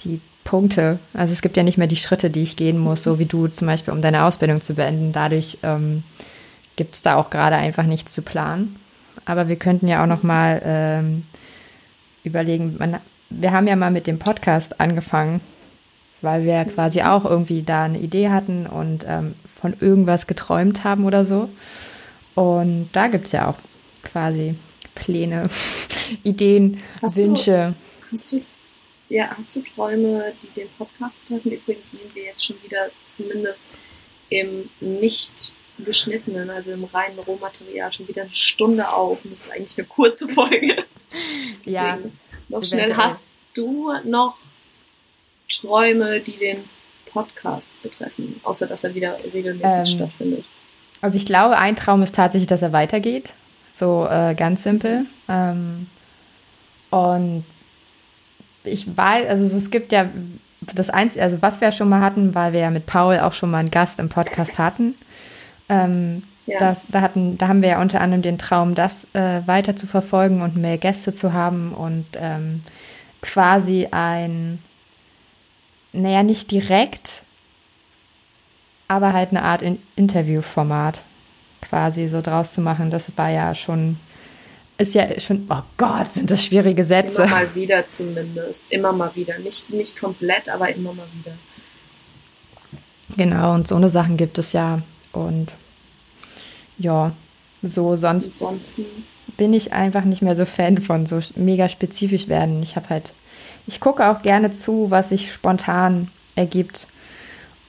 [0.00, 0.98] die Punkte.
[1.12, 3.48] Also es gibt ja nicht mehr die Schritte, die ich gehen muss, so wie du
[3.48, 5.12] zum Beispiel, um deine Ausbildung zu beenden.
[5.12, 6.04] Dadurch ähm,
[6.76, 8.76] gibt es da auch gerade einfach nichts zu planen.
[9.24, 11.24] Aber wir könnten ja auch noch mal ähm,
[12.22, 12.76] überlegen.
[12.78, 12.98] Man,
[13.28, 15.40] wir haben ja mal mit dem Podcast angefangen,
[16.22, 21.04] weil wir quasi auch irgendwie da eine Idee hatten und ähm, von irgendwas geträumt haben
[21.04, 21.48] oder so.
[22.34, 23.56] Und da gibt es ja auch
[24.04, 24.54] quasi
[24.96, 25.48] Pläne,
[26.24, 27.74] Ideen, Hast du- Wünsche.
[28.10, 28.42] Hast du,
[29.08, 31.52] ja, hast du Träume, die den Podcast betreffen?
[31.52, 33.68] Übrigens nehmen wir jetzt schon wieder zumindest
[34.30, 39.24] im nicht geschnittenen, also im reinen Rohmaterial schon wieder eine Stunde auf.
[39.24, 40.76] Und das ist eigentlich eine kurze Folge.
[41.64, 42.18] Ja, Deswegen
[42.48, 43.06] noch schnell, eventuell.
[43.06, 44.36] hast du noch
[45.48, 46.58] Träume, die den
[47.10, 48.40] Podcast betreffen?
[48.42, 50.44] Außer, dass er wieder regelmäßig Ähm, stattfindet.
[51.00, 53.34] Also ich glaube, ein Traum ist tatsächlich, dass er weitergeht.
[53.78, 55.04] So äh, ganz simpel.
[55.28, 55.86] Ähm,
[56.88, 57.44] und
[58.64, 60.06] ich weiß, also so, es gibt ja
[60.74, 63.50] das Einzige, also was wir schon mal hatten, weil wir ja mit Paul auch schon
[63.50, 64.94] mal einen Gast im Podcast hatten.
[65.68, 66.58] Ähm, ja.
[66.58, 69.86] das, da, hatten, da haben wir ja unter anderem den Traum, das äh, weiter zu
[69.86, 72.62] verfolgen und mehr Gäste zu haben und ähm,
[73.20, 74.60] quasi ein,
[75.92, 77.24] naja, nicht direkt,
[78.88, 81.02] aber halt eine Art in Interviewformat
[81.68, 82.90] quasi so draus zu machen.
[82.90, 83.96] Das war ja schon,
[84.78, 87.22] ist ja schon, oh Gott, sind das schwierige Sätze.
[87.22, 89.38] Immer mal wieder zumindest, immer mal wieder.
[89.38, 91.36] Nicht, nicht komplett, aber immer mal wieder.
[93.16, 94.80] Genau, und so eine Sachen gibt es ja.
[95.12, 95.52] Und
[96.78, 97.12] ja,
[97.62, 98.84] so sonst Ansonsten.
[99.36, 102.62] bin ich einfach nicht mehr so Fan von so mega spezifisch werden.
[102.62, 103.12] Ich habe halt,
[103.66, 106.88] ich gucke auch gerne zu, was sich spontan ergibt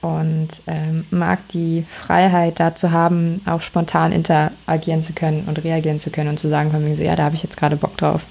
[0.00, 6.10] und ähm, mag die Freiheit dazu haben, auch spontan interagieren zu können und reagieren zu
[6.10, 8.24] können und zu sagen von mir so, ja, da habe ich jetzt gerade Bock drauf.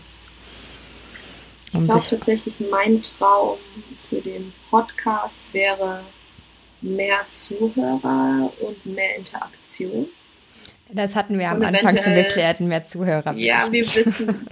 [1.74, 3.58] Um ich glaube tatsächlich, mein Traum
[4.10, 6.00] für den Podcast wäre
[6.82, 10.08] mehr Zuhörer und mehr Interaktion.
[10.90, 13.34] Das hatten wir am Anfang schon geklärt, mehr Zuhörer.
[13.34, 14.48] Ja, wir wissen,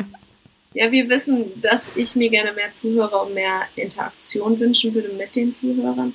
[0.73, 5.33] ja, wir wissen, dass ich mir gerne mehr Zuhörer und mehr Interaktion wünschen würde mit
[5.35, 6.13] den Zuhörern.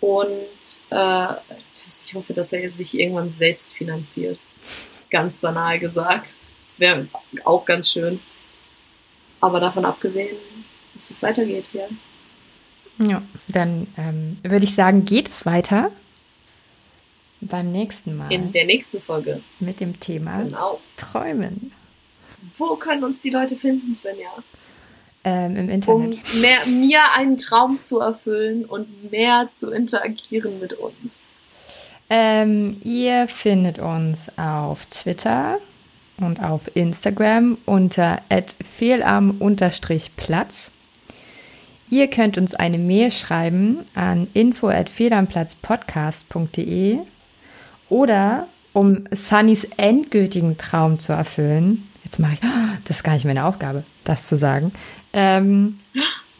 [0.00, 1.26] Und äh,
[1.72, 4.38] ich hoffe, dass er sich irgendwann selbst finanziert.
[5.10, 6.34] Ganz banal gesagt.
[6.62, 7.08] Das wäre
[7.44, 8.20] auch ganz schön.
[9.40, 10.36] Aber davon abgesehen,
[10.94, 11.86] dass es weitergeht, ja.
[12.98, 15.90] Ja, dann ähm, würde ich sagen, geht es weiter
[17.40, 18.32] beim nächsten Mal.
[18.32, 19.42] In der nächsten Folge.
[19.60, 20.80] Mit dem Thema genau.
[20.96, 21.72] Träumen.
[22.56, 24.30] Wo können uns die Leute finden, Svenja?
[25.28, 26.18] Ähm, Im Internet.
[26.34, 31.20] Um mehr, mir einen Traum zu erfüllen und mehr zu interagieren mit uns.
[32.08, 35.58] Ähm, ihr findet uns auf Twitter
[36.18, 38.22] und auf Instagram unter
[38.78, 40.70] fehlarm-platz.
[41.90, 46.98] Ihr könnt uns eine Mail schreiben an info@fehlarmplatzpodcast.de
[47.88, 52.40] oder um Sunnys endgültigen Traum zu erfüllen, jetzt mache ich,
[52.84, 54.70] das ist gar nicht meine Aufgabe, das zu sagen,
[55.16, 55.74] ähm,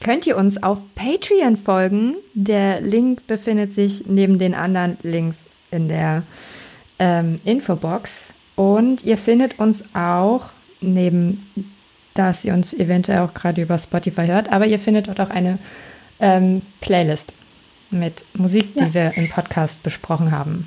[0.00, 2.14] könnt ihr uns auf Patreon folgen.
[2.34, 6.22] Der Link befindet sich neben den anderen Links in der
[6.98, 8.32] ähm, Infobox.
[8.54, 10.50] Und ihr findet uns auch
[10.80, 11.50] neben,
[12.14, 15.58] dass ihr uns eventuell auch gerade über Spotify hört, aber ihr findet dort auch eine
[16.20, 17.32] ähm, Playlist
[17.90, 18.94] mit Musik, die ja.
[18.94, 20.66] wir im Podcast besprochen haben.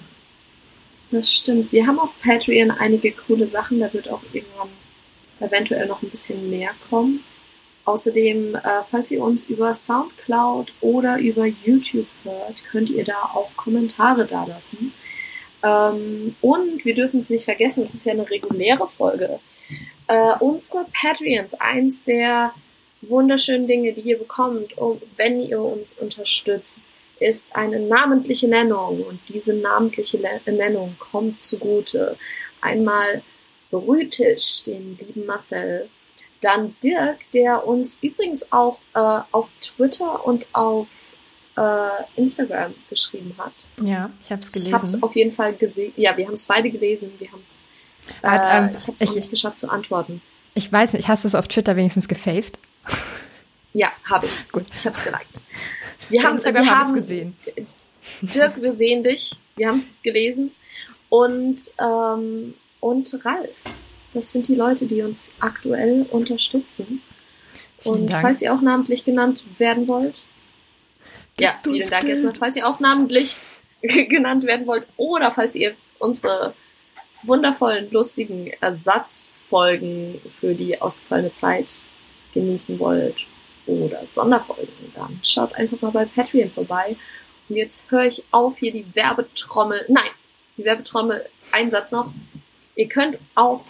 [1.11, 1.71] Das stimmt.
[1.71, 3.79] Wir haben auf Patreon einige coole Sachen.
[3.79, 4.69] Da wird auch irgendwann
[5.39, 7.23] eventuell noch ein bisschen mehr kommen.
[7.89, 8.59] Außerdem, äh,
[8.91, 14.93] falls ihr uns über Soundcloud oder über YouTube hört, könnt ihr da auch Kommentare dalassen.
[15.63, 19.39] Ähm, und wir dürfen es nicht vergessen, es ist ja eine reguläre Folge.
[20.05, 22.53] Äh, unsere Patreons, eins der
[23.01, 24.75] wunderschönen Dinge, die ihr bekommt,
[25.17, 26.83] wenn ihr uns unterstützt,
[27.19, 29.01] ist eine namentliche Nennung.
[29.01, 32.17] Und diese namentliche Nennung kommt zugute.
[32.61, 33.23] Einmal
[33.71, 35.89] Brütisch, den lieben Marcel,
[36.41, 40.87] dann Dirk, der uns übrigens auch äh, auf Twitter und auf
[41.57, 43.51] äh, Instagram geschrieben hat.
[43.81, 44.67] Ja, ich habe es gelesen.
[44.67, 45.93] Ich habe es auf jeden Fall gesehen.
[45.97, 47.11] Ja, wir haben es beide gelesen.
[47.19, 47.61] Wir haben es.
[48.23, 50.21] Äh, ähm, ich habe es noch nicht geschafft zu antworten.
[50.55, 52.57] Ich weiß nicht, hast du es auf Twitter wenigstens gefaved?
[53.73, 54.49] Ja, habe ich.
[54.51, 54.65] Gut.
[54.75, 55.41] Ich habe es geliked.
[56.09, 57.35] Wir haben Instagram haben gesehen.
[58.21, 59.37] Dirk, wir sehen dich.
[59.55, 60.51] Wir haben es gelesen.
[61.09, 63.49] Und, ähm, und Ralf.
[64.13, 67.01] Das sind die Leute, die uns aktuell unterstützen.
[67.83, 70.25] Und falls ihr auch namentlich genannt werden wollt,
[71.39, 72.11] Gibt ja, vielen Dank Bild.
[72.11, 72.35] erstmal.
[72.35, 73.39] Falls ihr auch namentlich
[73.81, 76.53] genannt werden wollt oder falls ihr unsere
[77.23, 81.67] wundervollen, lustigen Ersatzfolgen für die ausgefallene Zeit
[82.33, 83.25] genießen wollt
[83.65, 86.95] oder Sonderfolgen, dann schaut einfach mal bei Patreon vorbei.
[87.47, 90.11] Und jetzt höre ich auf, hier die Werbetrommel, nein,
[90.57, 92.11] die Werbetrommel, Einsatz noch.
[92.75, 93.65] Ihr könnt auch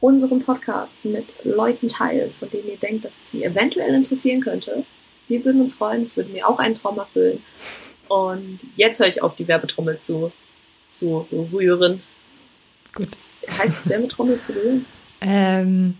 [0.00, 4.84] unseren Podcast mit Leuten teilen, von denen ihr denkt, dass es sie eventuell interessieren könnte.
[5.28, 7.42] Wir würden uns freuen, es würde mir auch einen Traum erfüllen.
[8.08, 10.32] Und jetzt höre ich auf, die Werbetrommel zu,
[10.88, 12.02] zu rühren.
[12.94, 13.08] Gut.
[13.58, 14.86] Heißt es Werbetrommel zu rühren?
[15.20, 15.96] Ähm,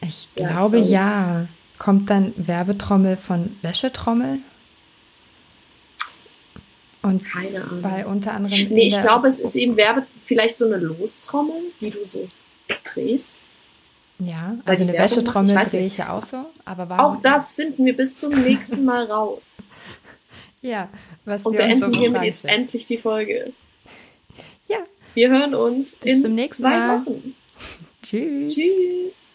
[0.00, 1.46] ich ja, glaube ich ja.
[1.78, 4.40] Kommt dann Werbetrommel von Wäschetrommel?
[7.02, 7.82] Und Keine Ahnung.
[7.82, 8.68] Bei unter anderem.
[8.68, 12.28] Nee, ich glaube, es ist eben Werbe, vielleicht so eine Lostrommel, die du so
[12.84, 13.38] drehst.
[14.18, 16.44] Ja, also eine Werbung Wäschetrommel ich drehe ich ja auch so.
[16.64, 17.16] Aber warum?
[17.16, 19.58] Auch das finden wir bis zum nächsten Mal raus.
[20.62, 20.88] ja,
[21.24, 23.52] was Und wir beenden uns so hiermit jetzt endlich die Folge.
[24.68, 24.78] Ja.
[25.14, 27.06] Wir hören uns bis in zum nächsten zwei Mal.
[27.06, 27.34] Wochen.
[28.02, 28.54] Tschüss.
[28.54, 29.29] Tschüss.